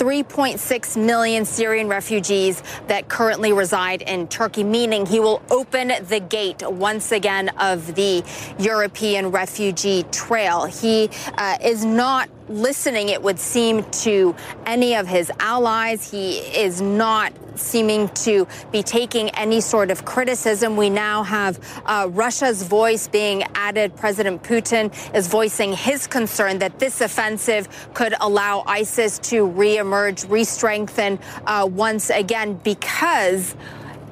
[0.00, 6.62] 3.6 million Syrian refugees that currently reside in Turkey, meaning he will open the gate
[6.66, 8.24] once again of the
[8.58, 10.64] European refugee trail.
[10.64, 14.34] He uh, is not listening, it would seem, to
[14.66, 16.10] any of his allies.
[16.10, 20.76] He is not seeming to be taking any sort of criticism.
[20.76, 23.94] We now have uh, Russia's voice being added.
[23.96, 31.18] President Putin is voicing his concern that this offensive could allow ISIS to reemerge, re-strengthen
[31.46, 33.54] uh, once again because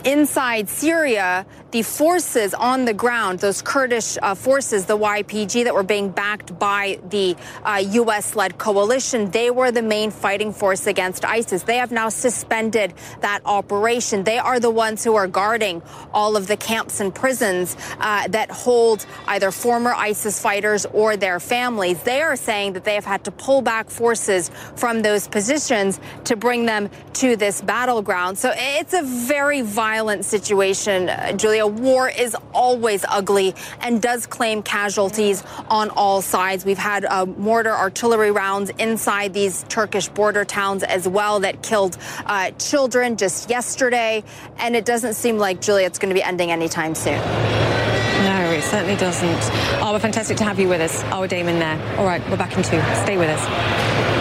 [0.04, 5.82] inside Syria, the forces on the ground, those Kurdish uh, forces, the YPG that were
[5.82, 8.34] being backed by the uh, U.S.
[8.34, 11.64] led coalition, they were the main fighting force against ISIS.
[11.64, 14.24] They have now suspended that operation.
[14.24, 18.50] They are the ones who are guarding all of the camps and prisons uh, that
[18.50, 22.02] hold either former ISIS fighters or their families.
[22.02, 26.36] They are saying that they have had to pull back forces from those positions to
[26.36, 28.38] bring them to this battleground.
[28.38, 31.82] So it's a very violent situation, uh, Julia.
[31.82, 36.64] War is always ugly and does claim casualties on all sides.
[36.64, 41.98] We've had uh, mortar artillery rounds inside these Turkish border towns as well that killed
[42.26, 44.22] uh, children just yesterday.
[44.58, 47.18] And it doesn't seem like, Julia, it's going to be ending anytime soon.
[47.18, 49.82] No, it certainly doesn't.
[49.82, 51.02] Oh, we're fantastic to have you with us.
[51.04, 51.98] Arwa Damon there.
[51.98, 52.80] All right, we're back in two.
[53.02, 54.17] Stay with us.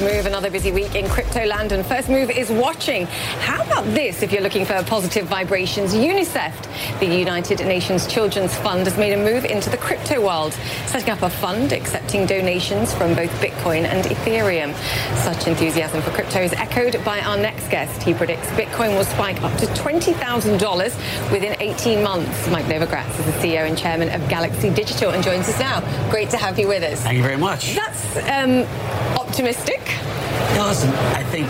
[0.00, 3.04] First Move, another busy week in crypto land, and First Move is watching.
[3.40, 5.92] How about this if you're looking for positive vibrations?
[5.92, 6.54] UNICEF,
[7.00, 10.54] the United Nations Children's Fund, has made a move into the crypto world,
[10.86, 14.74] setting up a fund accepting donations from both Bitcoin and Ethereum.
[15.18, 18.02] Such enthusiasm for crypto is echoed by our next guest.
[18.02, 22.48] He predicts Bitcoin will spike up to $20,000 within 18 months.
[22.48, 25.80] Mike Novogratz is the CEO and chairman of Galaxy Digital and joins us now.
[26.10, 27.02] Great to have you with us.
[27.02, 27.74] Thank you very much.
[27.74, 29.80] That's um, optimistic.
[29.86, 31.46] Yeah, listen, I think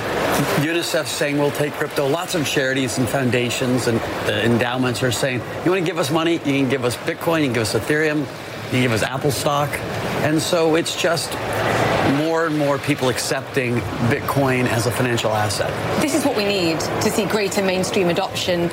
[0.61, 2.07] UNICEF saying we'll take crypto.
[2.07, 6.11] Lots of charities and foundations and uh, endowments are saying, you want to give us
[6.11, 6.35] money?
[6.35, 9.31] You can give us Bitcoin, you can give us Ethereum, you can give us Apple
[9.31, 9.71] stock.
[10.27, 11.33] And so it's just
[12.17, 13.77] more and more people accepting
[14.09, 15.71] Bitcoin as a financial asset.
[16.01, 18.69] This is what we need to see greater mainstream adoption,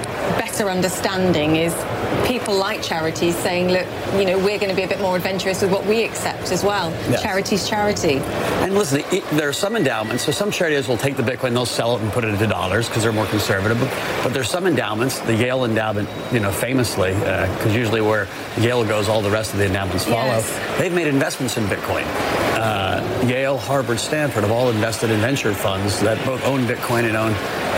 [0.57, 1.73] better understanding is
[2.27, 3.85] people like charities saying, look,
[4.19, 6.63] you know, we're going to be a bit more adventurous with what we accept as
[6.63, 6.89] well.
[7.09, 7.21] Yes.
[7.21, 8.15] Charity's charity.
[8.63, 9.03] And listen,
[9.37, 10.23] there are some endowments.
[10.23, 12.87] So some charities will take the Bitcoin, they'll sell it and put it into dollars
[12.87, 13.79] because they're more conservative.
[14.23, 18.27] But there's some endowments, the Yale endowment, you know, famously, because uh, usually where
[18.59, 20.25] Yale goes, all the rest of the endowments follow.
[20.25, 20.79] Yes.
[20.79, 22.05] They've made investments in Bitcoin.
[22.57, 22.76] Uh,
[23.27, 27.31] Yale, Harvard, Stanford have all invested in venture funds that both own Bitcoin and own,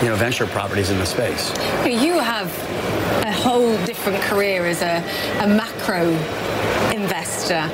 [0.04, 1.50] you know, venture properties in the space.
[1.86, 2.48] You have
[3.26, 4.98] a whole different career as a,
[5.44, 6.10] a macro
[6.94, 7.68] investor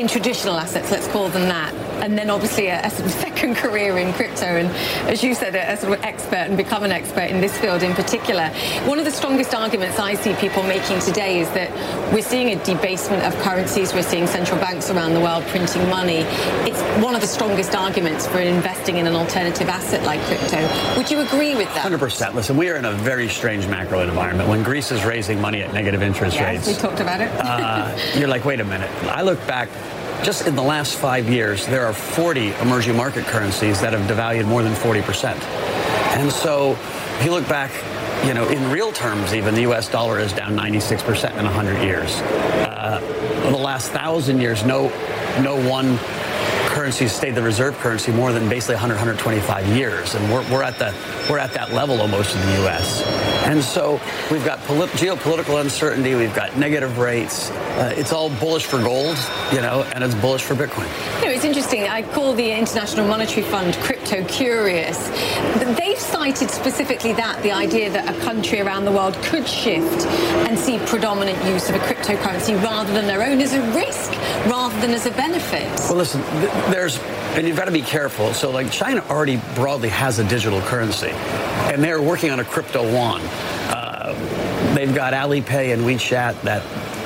[0.00, 3.56] in traditional assets, let's call them that and then obviously a, a, sort of second
[3.56, 4.68] career in crypto, and
[5.08, 7.82] as you said, a, a, sort of expert and become an expert in this field
[7.82, 8.48] in particular.
[8.86, 11.70] One of the strongest arguments I see people making today is that
[12.12, 13.92] we're seeing a debasement of currencies.
[13.92, 16.24] We're seeing central banks around the world printing money.
[16.68, 20.58] It's one of the strongest arguments for investing in an alternative asset like crypto.
[20.96, 21.90] Would you agree with that?
[21.90, 22.34] 100%.
[22.34, 24.48] Listen, we are in a very strange macro environment.
[24.48, 27.30] When Greece is raising money at negative interest yes, rates, we talked about it.
[27.38, 28.90] uh, you're like, wait a minute.
[29.04, 29.68] I look back
[30.22, 34.46] just in the last five years, there are 40 emerging market currencies that have devalued
[34.46, 35.34] more than 40%.
[36.16, 37.70] And so if you look back,
[38.26, 39.88] you know, in real terms, even the U.S.
[39.88, 42.10] dollar is down 96% in 100 years.
[42.66, 43.00] Uh,
[43.50, 44.88] the last thousand years, no,
[45.40, 45.98] no one
[46.68, 50.78] currency stayed the reserve currency more than basically 100, 125 years, and we're, we're at
[50.78, 50.94] the
[51.28, 53.02] we're at that level almost in the U.S.
[53.46, 54.00] And so
[54.30, 57.50] we've got polit- geopolitical uncertainty, we've got negative rates.
[57.50, 59.16] Uh, it's all bullish for gold,
[59.52, 60.88] you know, and it's bullish for Bitcoin.
[61.20, 61.84] You know, it's interesting.
[61.84, 65.08] I call the International Monetary Fund crypto curious.
[65.78, 70.06] They've cited specifically that the idea that a country around the world could shift
[70.48, 74.12] and see predominant use of a cryptocurrency rather than their own as a risk
[74.50, 75.68] rather than as a benefit.
[75.88, 76.20] Well, listen,
[76.70, 76.98] there's
[77.38, 78.34] and you've got to be careful.
[78.34, 82.82] So, like, China already broadly has a digital currency, and they're working on a crypto
[82.90, 83.20] yuan.
[83.68, 84.12] Uh,
[84.74, 86.62] they've got Alipay and WeChat that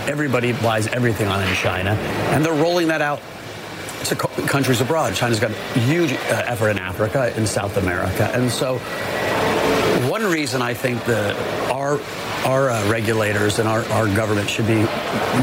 [0.09, 3.21] everybody buys everything on in China, and they're rolling that out
[4.05, 5.15] to co- countries abroad.
[5.15, 8.79] China's got a huge uh, effort in Africa, in South America, and so
[10.09, 11.37] one reason I think that
[11.71, 12.01] our
[12.44, 14.83] our uh, regulators and our, our government should be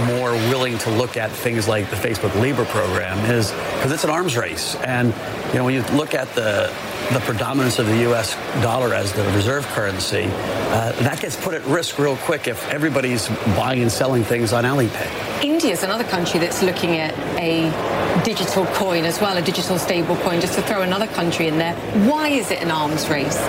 [0.06, 4.10] more willing to look at things like the Facebook Libra program is because it's an
[4.10, 4.76] arms race.
[4.78, 5.14] And,
[5.50, 6.74] you know, when you look at the
[7.14, 8.36] the predominance of the U.S.
[8.62, 13.28] dollar as the reserve currency, uh, that gets put at risk real quick if everybody's
[13.56, 15.44] buying and selling things on Alipay.
[15.44, 20.18] India is another country that's looking at a digital coin as well, a digital stable
[20.18, 21.74] coin, just to throw another country in there.
[22.08, 23.40] Why is it an arms race?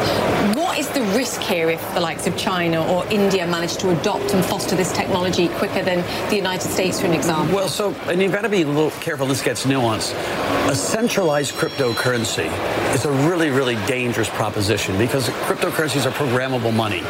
[0.70, 4.32] What is the risk here if the likes of China or India manage to adopt
[4.34, 5.98] and foster this technology quicker than
[6.30, 7.52] the United States, for an example?
[7.56, 10.14] Well, so, and you've got to be a little careful, this gets nuanced.
[10.70, 12.46] A centralized cryptocurrency
[12.94, 17.00] is a really, really dangerous proposition because cryptocurrencies are programmable money.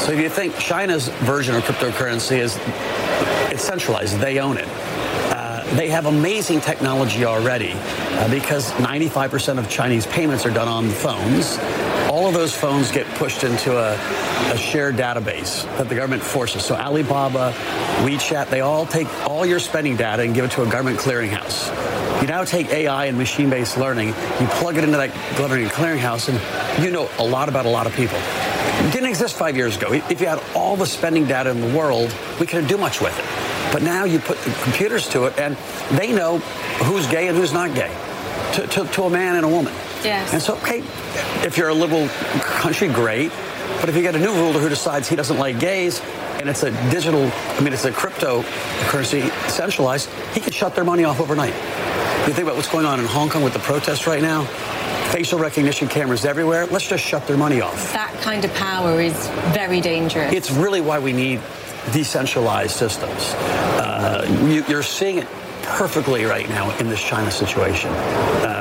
[0.00, 2.58] So if you think China's version of cryptocurrency is
[3.52, 4.66] it's centralized, they own it.
[4.66, 10.88] Uh, they have amazing technology already uh, because 95% of Chinese payments are done on
[10.90, 11.60] phones.
[12.14, 13.94] All of those phones get pushed into a,
[14.52, 16.64] a shared database that the government forces.
[16.64, 17.52] So Alibaba,
[18.06, 21.72] WeChat, they all take all your spending data and give it to a government clearinghouse.
[22.20, 26.84] You now take AI and machine-based learning, you plug it into that government clearinghouse, and
[26.84, 28.18] you know a lot about a lot of people.
[28.18, 29.92] It didn't exist five years ago.
[29.92, 33.18] If you had all the spending data in the world, we couldn't do much with
[33.18, 33.72] it.
[33.72, 35.56] But now you put the computers to it, and
[35.98, 36.38] they know
[36.84, 37.92] who's gay and who's not gay
[38.52, 39.74] to, to, to a man and a woman.
[40.04, 40.32] Yes.
[40.32, 40.78] And so, okay,
[41.46, 42.08] if you're a liberal
[42.40, 43.32] country, great.
[43.80, 46.00] But if you get a new ruler who decides he doesn't like gays,
[46.38, 51.04] and it's a digital, I mean, it's a cryptocurrency centralized, he could shut their money
[51.04, 51.54] off overnight.
[52.26, 54.44] You think about what's going on in Hong Kong with the protests right now?
[55.12, 56.66] Facial recognition cameras everywhere.
[56.66, 57.92] Let's just shut their money off.
[57.92, 59.14] That kind of power is
[59.52, 60.32] very dangerous.
[60.32, 61.40] It's really why we need
[61.92, 63.34] decentralized systems.
[63.76, 65.28] Uh, you, you're seeing it
[65.62, 67.90] perfectly right now in this China situation.
[67.90, 68.53] Uh,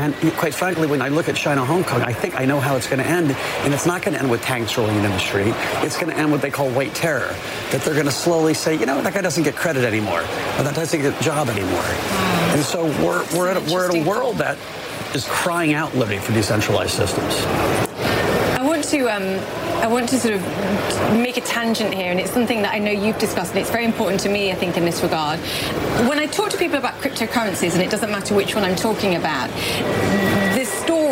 [0.00, 2.74] and quite frankly, when I look at China Hong Kong, I think I know how
[2.76, 3.32] it's going to end.
[3.32, 5.52] And it's not going to end with tanks rolling into the street.
[5.84, 7.34] It's going to end what they call white terror.
[7.70, 10.62] That they're going to slowly say, you know, that guy doesn't get credit anymore, or
[10.62, 11.72] that doesn't get a job anymore.
[11.72, 12.52] Wow.
[12.54, 14.56] And so we're, we're, at a, we're at a world that
[15.14, 17.89] is crying out liberty for decentralized systems.
[18.80, 20.42] Want to um, I want to sort of
[21.12, 23.84] make a tangent here, and it's something that I know you've discussed, and it's very
[23.84, 25.38] important to me, I think, in this regard.
[26.08, 29.16] When I talk to people about cryptocurrencies, and it doesn't matter which one I'm talking
[29.16, 29.50] about,
[30.56, 30.64] the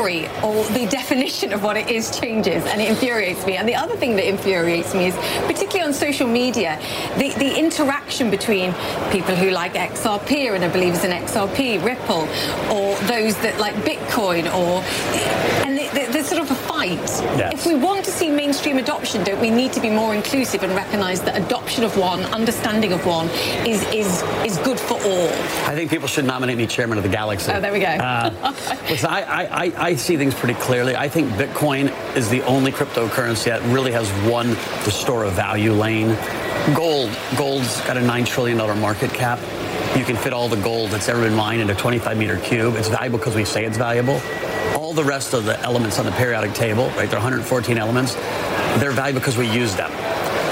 [0.09, 3.57] story or the definition of what it is changes, and it infuriates me.
[3.57, 5.15] And the other thing that infuriates me is,
[5.47, 6.81] particularly on social media,
[7.17, 8.73] the, the interaction between
[9.11, 12.29] people who like XRP and are believers in XRP, Ripple,
[12.75, 14.83] or those that like Bitcoin, or
[15.67, 16.89] and there's sort of a fight.
[16.89, 17.55] Yes.
[17.55, 20.75] If we want to see mainstream adoption, don't we need to be more inclusive and
[20.75, 23.29] recognise that adoption of one, understanding of one,
[23.67, 25.29] is is is good for all?
[25.67, 27.53] I think people should nominate me chairman of the galaxy.
[27.53, 27.87] Oh, there we go.
[27.87, 28.55] Uh,
[28.89, 30.97] listen, I, I, I see things pretty clearly.
[30.97, 34.49] I think Bitcoin is the only cryptocurrency that really has won
[34.85, 36.17] the store of value lane.
[36.75, 39.39] Gold, gold's got a nine trillion dollar market cap.
[39.97, 42.77] You can fit all the gold that's ever been mined in a 25 meter cube.
[42.77, 44.21] It's valuable because we say it's valuable
[44.75, 47.11] all the rest of the elements on the periodic table, right?
[47.11, 48.15] There are 114 elements.
[48.81, 49.91] They're valuable because we use them.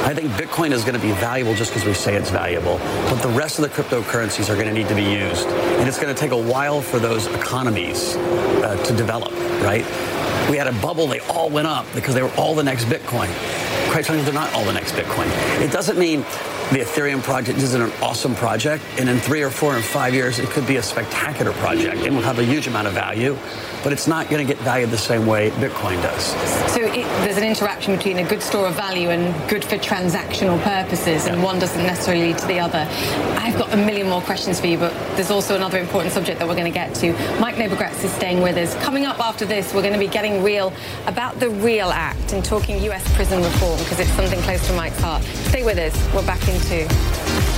[0.07, 2.79] I think Bitcoin is going to be valuable just because we say it's valuable.
[3.11, 5.49] But the rest of the cryptocurrencies are going to need to be used.
[5.49, 9.33] And it's going to take a while for those economies uh, to develop,
[9.65, 9.85] right?
[10.49, 13.27] We had a bubble, they all went up because they were all the next Bitcoin.
[13.91, 15.27] Quite frankly, they're not all the next Bitcoin.
[15.61, 16.25] It doesn't mean
[16.73, 20.39] the Ethereum project isn't an awesome project, and in three or four or five years,
[20.39, 23.37] it could be a spectacular project and will have a huge amount of value
[23.87, 26.25] but it's not going to get valued the same way Bitcoin does.
[26.73, 30.61] So it, there's an interaction between a good store of value and good for transactional
[30.65, 32.89] purposes, and one doesn't necessarily lead to the other.
[33.39, 36.49] I've got a million more questions for you, but there's also another important subject that
[36.49, 37.13] we're going to get to.
[37.39, 38.75] Mike Novogratz is staying with us.
[38.83, 40.73] Coming up after this, we're going to be getting real
[41.07, 44.99] about the REAL Act and talking US prison reform because it's something close to Mike's
[44.99, 45.23] heart.
[45.23, 45.95] Stay with us.
[46.13, 47.56] We're back in two.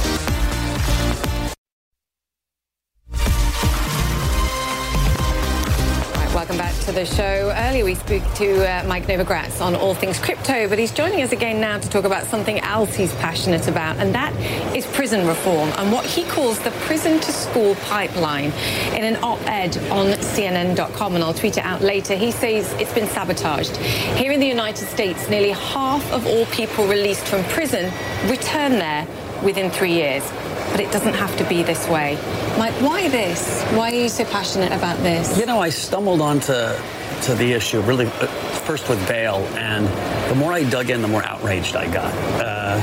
[6.99, 7.55] The show.
[7.57, 11.31] Earlier we spoke to uh, Mike Novogratz on all things crypto, but he's joining us
[11.31, 14.35] again now to talk about something else he's passionate about, and that
[14.75, 18.53] is prison reform and what he calls the prison to school pipeline.
[18.97, 23.07] In an op-ed on CNN.com, and I'll tweet it out later, he says it's been
[23.07, 23.77] sabotaged.
[23.77, 27.93] Here in the United States, nearly half of all people released from prison
[28.29, 29.07] return there
[29.45, 30.25] within three years
[30.71, 32.19] but it doesn't have to be this way.
[32.59, 33.63] Mike, why this?
[33.73, 35.39] Why are you so passionate about this?
[35.39, 38.27] You know, I stumbled onto to the issue really uh,
[38.67, 39.87] first with bail, and
[40.31, 42.13] the more I dug in, the more outraged I got.
[42.41, 42.79] Uh,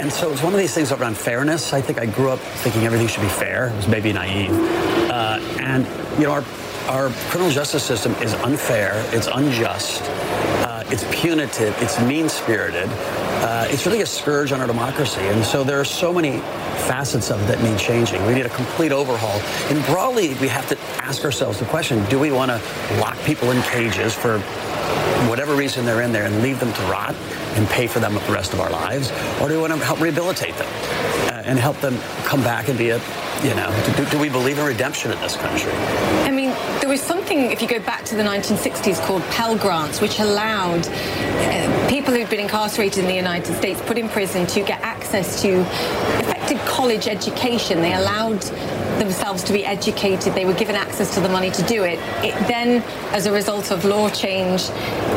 [0.00, 1.72] and so it's one of these things around fairness.
[1.72, 3.68] I think I grew up thinking everything should be fair.
[3.68, 4.50] It was maybe naive.
[5.10, 5.86] Uh, and,
[6.18, 6.44] you know, our,
[6.88, 10.02] our criminal justice system is unfair, it's unjust,
[10.64, 12.88] uh, it's punitive, it's mean spirited.
[13.40, 15.22] Uh, it's really a scourge on our democracy.
[15.22, 16.40] And so there are so many
[16.86, 18.24] facets of it that need changing.
[18.26, 19.40] We need a complete overhaul.
[19.70, 22.60] And broadly, we have to ask ourselves the question, do we want to
[23.00, 24.40] lock people in cages for
[25.28, 27.14] whatever reason they're in there and leave them to rot
[27.54, 29.10] and pay for them the rest of our lives?
[29.40, 30.68] Or do we want to help rehabilitate them?
[31.44, 33.00] And help them come back and be a,
[33.42, 35.72] you know, do, do we believe in redemption in this country?
[35.72, 40.00] I mean, there was something, if you go back to the 1960s, called Pell Grants,
[40.00, 44.62] which allowed uh, people who'd been incarcerated in the United States, put in prison, to
[44.62, 45.60] get access to
[46.20, 47.80] effective college education.
[47.80, 48.44] They allowed
[49.00, 50.34] themselves to be educated.
[50.34, 51.98] They were given access to the money to do it.
[52.22, 52.82] It then,
[53.12, 54.68] as a result of law change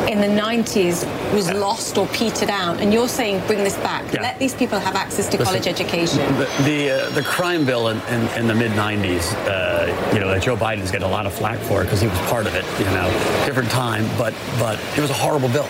[0.09, 1.05] in the 90s,
[1.35, 2.79] was lost or petered out.
[2.79, 4.11] And you're saying bring this back.
[4.11, 4.21] Yeah.
[4.21, 6.19] Let these people have access to Listen, college education.
[6.37, 10.29] The the, uh, the crime bill in, in, in the mid '90s, uh, you know,
[10.29, 12.65] that Joe Biden's getting a lot of flack for because he was part of it.
[12.79, 13.09] You know,
[13.45, 15.67] different time, but but it was a horrible bill.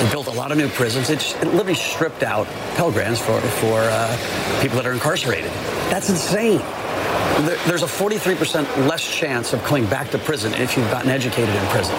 [0.00, 1.10] It built a lot of new prisons.
[1.10, 2.46] It, it literally stripped out
[2.76, 5.50] Pell Grants for for uh, people that are incarcerated.
[5.90, 6.62] That's insane.
[7.46, 11.54] There, there's a 43% less chance of coming back to prison if you've gotten educated
[11.54, 11.94] in prison.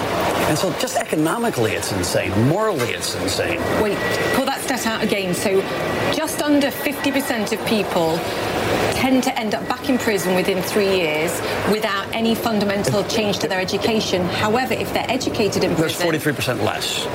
[0.49, 2.31] And so just economically, it's insane.
[2.49, 3.59] Morally, it's insane.
[3.81, 3.97] Wait,
[4.33, 5.33] pull that stat out again.
[5.33, 5.61] So
[6.11, 8.17] just under 50% of people
[8.99, 11.31] tend to end up back in prison within three years
[11.71, 14.21] without any fundamental change to their education.
[14.25, 17.05] However, if they're educated in prison, There's 43% less.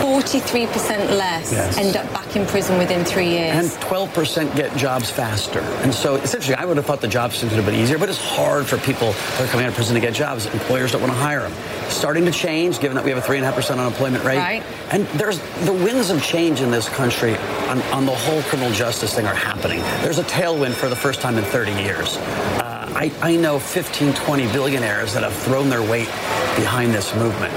[0.00, 1.76] 43% less Yes.
[1.76, 3.56] end up back in prison within three years.
[3.56, 5.60] And 12% get jobs faster.
[5.82, 8.08] And so essentially, I would have thought the job system would have been easier, but
[8.08, 10.46] it's hard for people that are coming out of prison to get jobs.
[10.46, 11.52] Employers don't want to hire them.
[11.88, 14.38] Starting to change, given that we have a 3.5% unemployment rate.
[14.38, 14.62] Right.
[14.92, 17.36] And there's the winds of change in this country
[17.68, 19.80] on, on the whole criminal justice thing are happening.
[20.02, 22.16] There's a tailwind for the first time in 30 years.
[22.16, 26.08] Uh, I, I know 15, 20 billionaires that have thrown their weight
[26.56, 27.52] behind this movement.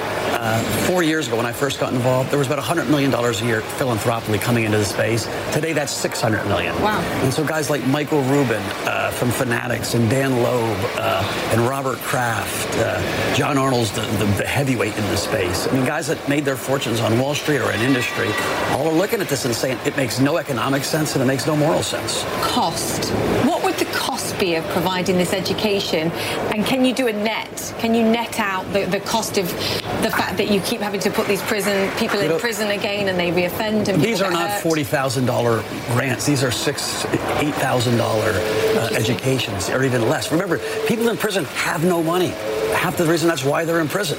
[0.46, 3.32] Uh, four years ago, when I first got involved, there was about $100 million a
[3.44, 5.28] year philanthropically coming into the space.
[5.52, 6.80] Today, that's 600 million.
[6.84, 7.00] Wow.
[7.24, 11.98] And so guys like Michael Rubin uh, from Fanatics and Dan Loeb uh, and Robert
[11.98, 15.68] Kraft, uh, John Arnold's the, the, the heavyweight in the space.
[15.68, 18.28] I mean, guys that made their fortunes on Wall Street or in industry,
[18.70, 21.48] all are looking at this and saying it makes no economic sense and it makes
[21.48, 22.24] no moral sense.
[22.44, 23.12] cost.
[23.48, 26.12] What would the cost be of providing this education?
[26.54, 27.74] And can you do a net?
[27.80, 29.48] Can you net out the, the cost of
[30.02, 32.70] the fact that you keep having to put these prison people You in know- prison
[32.72, 34.62] again and they reoffend and These are not hurt?
[34.62, 35.64] forty thousand dollar
[35.94, 36.26] grants.
[36.26, 37.06] These are six,
[37.42, 40.32] eight thousand dollar uh, educations, or even less.
[40.32, 42.30] Remember, people in prison have no money.
[42.76, 44.18] Half the reason that's why they're in prison.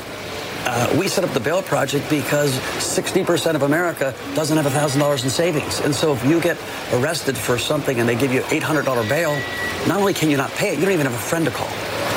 [0.69, 5.31] Uh, we set up the bail project because 60% of America doesn't have $1,000 in
[5.31, 5.81] savings.
[5.81, 6.59] And so if you get
[6.93, 9.41] arrested for something and they give you $800 bail,
[9.87, 11.71] not only can you not pay it, you don't even have a friend to call.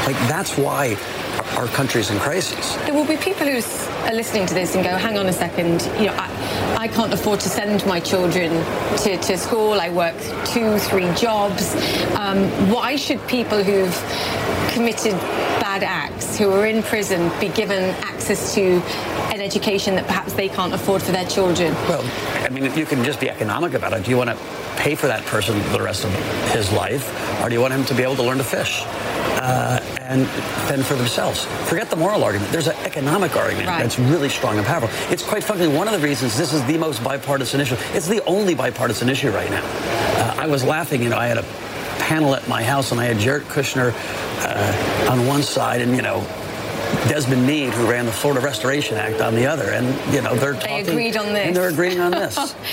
[0.06, 0.98] Like, that's why
[1.58, 2.76] our, country's in crisis.
[2.86, 5.82] There will be people who are listening to this and go, hang on a second,
[6.00, 8.52] you know, I, I can't afford to send my children
[9.00, 9.74] to, to school.
[9.74, 11.76] I work two, three jobs.
[12.16, 13.94] Um, why should people who've
[14.74, 15.14] committed
[15.60, 18.82] bad acts, who are in prison, be given access to
[19.34, 21.74] an education that perhaps they can't afford for their children?
[21.88, 22.04] Well,
[22.46, 24.04] I mean, if you can just be economic about it.
[24.04, 24.38] Do you want to
[24.78, 26.14] pay for that person the rest of
[26.52, 28.84] his life, or do you want him to be able to learn to fish
[29.40, 30.28] uh, and
[30.68, 31.46] fend for themselves?
[31.68, 32.52] Forget the moral argument.
[32.52, 33.82] There's an economic argument Right.
[33.82, 34.90] that's really strong and powerful.
[35.12, 37.76] It's quite frankly one of the reasons this is the most bipartisan issue.
[37.94, 39.64] It's the only bipartisan issue right now.
[39.66, 41.02] Uh, I was laughing.
[41.04, 41.46] You know, I had a
[42.00, 43.94] panel at my house, and I had Jared Kushner
[44.46, 46.26] uh, on one side, and you know.
[47.08, 50.54] Desmond Meade, who ran the Florida Restoration Act, on the other, and you know they're
[50.54, 51.48] They agreed on this.
[51.48, 52.56] And they're agreeing on this.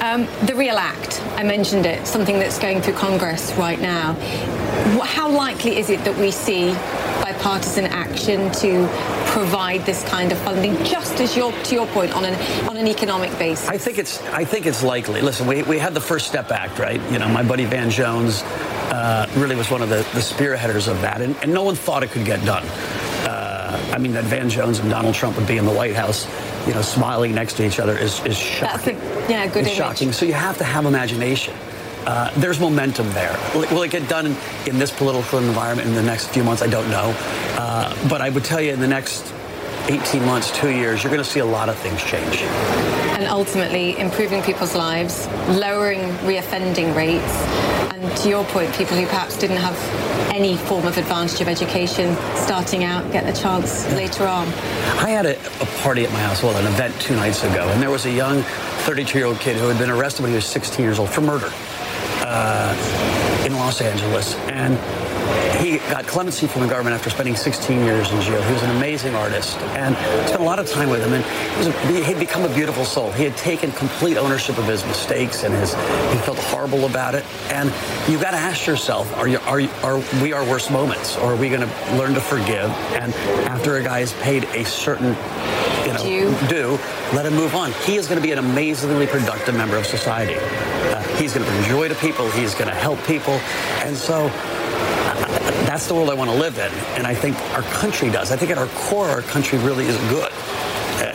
[0.00, 4.14] Um, the Real Act, I mentioned it, something that's going through Congress right now.
[5.04, 6.72] How likely is it that we see
[7.22, 8.86] bipartisan action to
[9.28, 12.34] provide this kind of funding, just as your, to your point, on an,
[12.68, 13.68] on an economic basis?
[13.68, 15.22] I think it's I think it's likely.
[15.22, 17.00] Listen, we, we had the First Step Act, right?
[17.10, 18.42] You know, my buddy Van Jones
[18.90, 22.02] uh, really was one of the, the spearheaders of that, and, and no one thought
[22.02, 22.64] it could get done.
[23.26, 26.26] Uh, I mean, that Van Jones and Donald Trump would be in the White House,
[26.66, 28.96] you know, smiling next to each other is, is That's shocking.
[29.00, 29.76] a yeah, good it's image.
[29.76, 30.12] shocking.
[30.12, 31.54] So you have to have imagination.
[32.06, 33.34] Uh, there's momentum there.
[33.54, 34.36] Will it, get done
[34.66, 36.60] in, this political environment in the next few months?
[36.60, 37.14] I don't know.
[37.56, 39.32] Uh, but I would tell you in the next
[39.88, 42.42] 18 months, two years, you're going to see a lot of things change.
[43.14, 47.32] and ultimately improving people's lives, lowering reoffending rates,
[47.92, 49.76] and to your point, people who perhaps didn't have
[50.34, 54.48] any form of advantage of education starting out get the chance later on.
[54.98, 57.80] I had a, a party at my house, well, an event two nights ago, and
[57.80, 58.42] there was a young
[58.84, 61.50] 32-year-old kid who had been arrested when he was 16 years old for murder
[62.34, 64.34] uh, in Los Angeles.
[64.50, 64.76] And
[65.64, 68.42] he got clemency from the government after spending 16 years in jail.
[68.42, 71.12] He was an amazing artist and spent a lot of time with him.
[71.12, 73.12] And he was a, he'd become a beautiful soul.
[73.12, 77.24] He had taken complete ownership of his mistakes and his he felt horrible about it.
[77.50, 77.72] And
[78.10, 81.32] you got to ask yourself: Are you are you, are we our worst moments, or
[81.32, 82.70] are we going to learn to forgive?
[83.00, 83.14] And
[83.46, 85.16] after a guy has paid a certain
[85.86, 86.48] you know, Due.
[86.48, 86.70] do,
[87.14, 87.72] let him move on.
[87.84, 90.36] He is going to be an amazingly productive member of society.
[91.18, 92.30] He's going to bring joy to people.
[92.30, 93.34] He's going to help people.
[93.84, 94.28] And so
[95.66, 96.72] that's the world I want to live in.
[96.96, 98.30] And I think our country does.
[98.30, 100.32] I think at our core, our country really is good.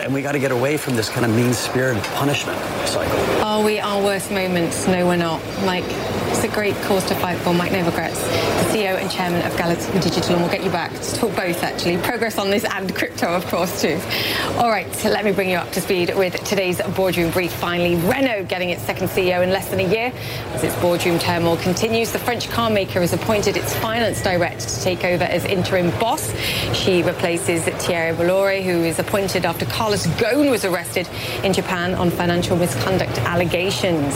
[0.00, 3.18] And we got to get away from this kind of mean spirited punishment cycle.
[3.42, 4.86] Oh, are we our worst moments?
[4.86, 5.40] No, we're not.
[5.64, 5.84] Mike,
[6.30, 7.52] it's a great cause to fight for.
[7.52, 11.14] Mike Novogratz, the CEO and chairman of Galaxy Digital, and we'll get you back to
[11.16, 11.98] talk both, actually.
[11.98, 14.00] Progress on this and crypto, of course, too.
[14.56, 17.52] All right, so let me bring you up to speed with today's boardroom brief.
[17.52, 20.12] Finally, Renault getting its second CEO in less than a year.
[20.52, 24.80] As its boardroom turmoil continues, the French car maker has appointed its finance director to
[24.82, 26.32] take over as interim boss.
[26.76, 31.08] She replaces Thierry Bolloré, who is appointed after Carlos Ghosn was arrested
[31.42, 34.14] in Japan on financial misconduct allegations.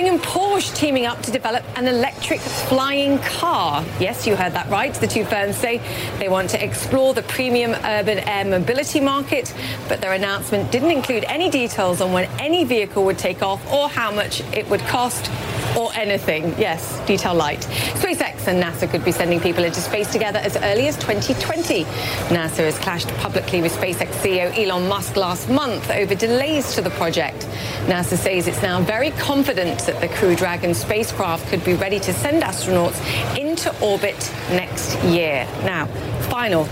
[0.00, 3.84] Boeing and Porsche teaming up to develop an electric flying car.
[3.98, 4.94] Yes, you heard that right.
[4.94, 5.78] The two firms say
[6.18, 9.54] they want to explore the premium urban air mobility market,
[9.88, 13.90] but their announcement didn't include any details on when any vehicle would take off or
[13.90, 15.30] how much it would cost
[15.76, 16.54] or anything.
[16.58, 17.60] Yes, detail light.
[17.94, 21.84] SpaceX and NASA could be sending people into space together as early as 2020.
[22.30, 26.90] NASA has clashed publicly with SpaceX CEO Elon Musk last month over delays to the
[26.90, 27.46] project.
[27.86, 32.12] NASA says it's now very confident that the Crew Dragon spacecraft could be ready to
[32.12, 32.98] send astronauts
[33.38, 35.46] into orbit next year.
[35.64, 35.86] Now,
[36.30, 36.64] final,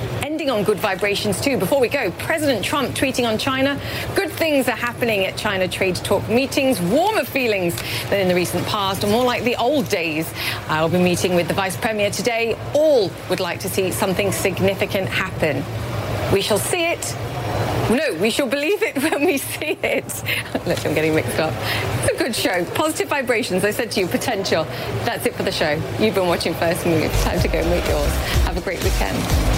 [0.49, 1.59] ending on good vibrations too.
[1.59, 3.79] Before we go, President Trump tweeting on China.
[4.15, 7.75] Good things are happening at China trade talk meetings, warmer feelings
[8.09, 10.33] than in the recent past, more like the old days.
[10.69, 12.57] I'll be meeting with the Vice Premier today.
[12.75, 15.63] All would like to see something significant happen.
[16.33, 17.15] We shall see it
[17.91, 20.05] no, we shall believe it when we see it.
[20.67, 21.55] Look, I'm getting mixed up.
[22.03, 22.63] It's a good show.
[22.75, 23.65] Positive vibrations.
[23.65, 24.65] I said to you, potential.
[25.05, 25.81] That's it for the show.
[25.99, 27.11] You've been watching First Move.
[27.23, 28.13] Time to go make yours.
[28.45, 29.58] Have a great weekend.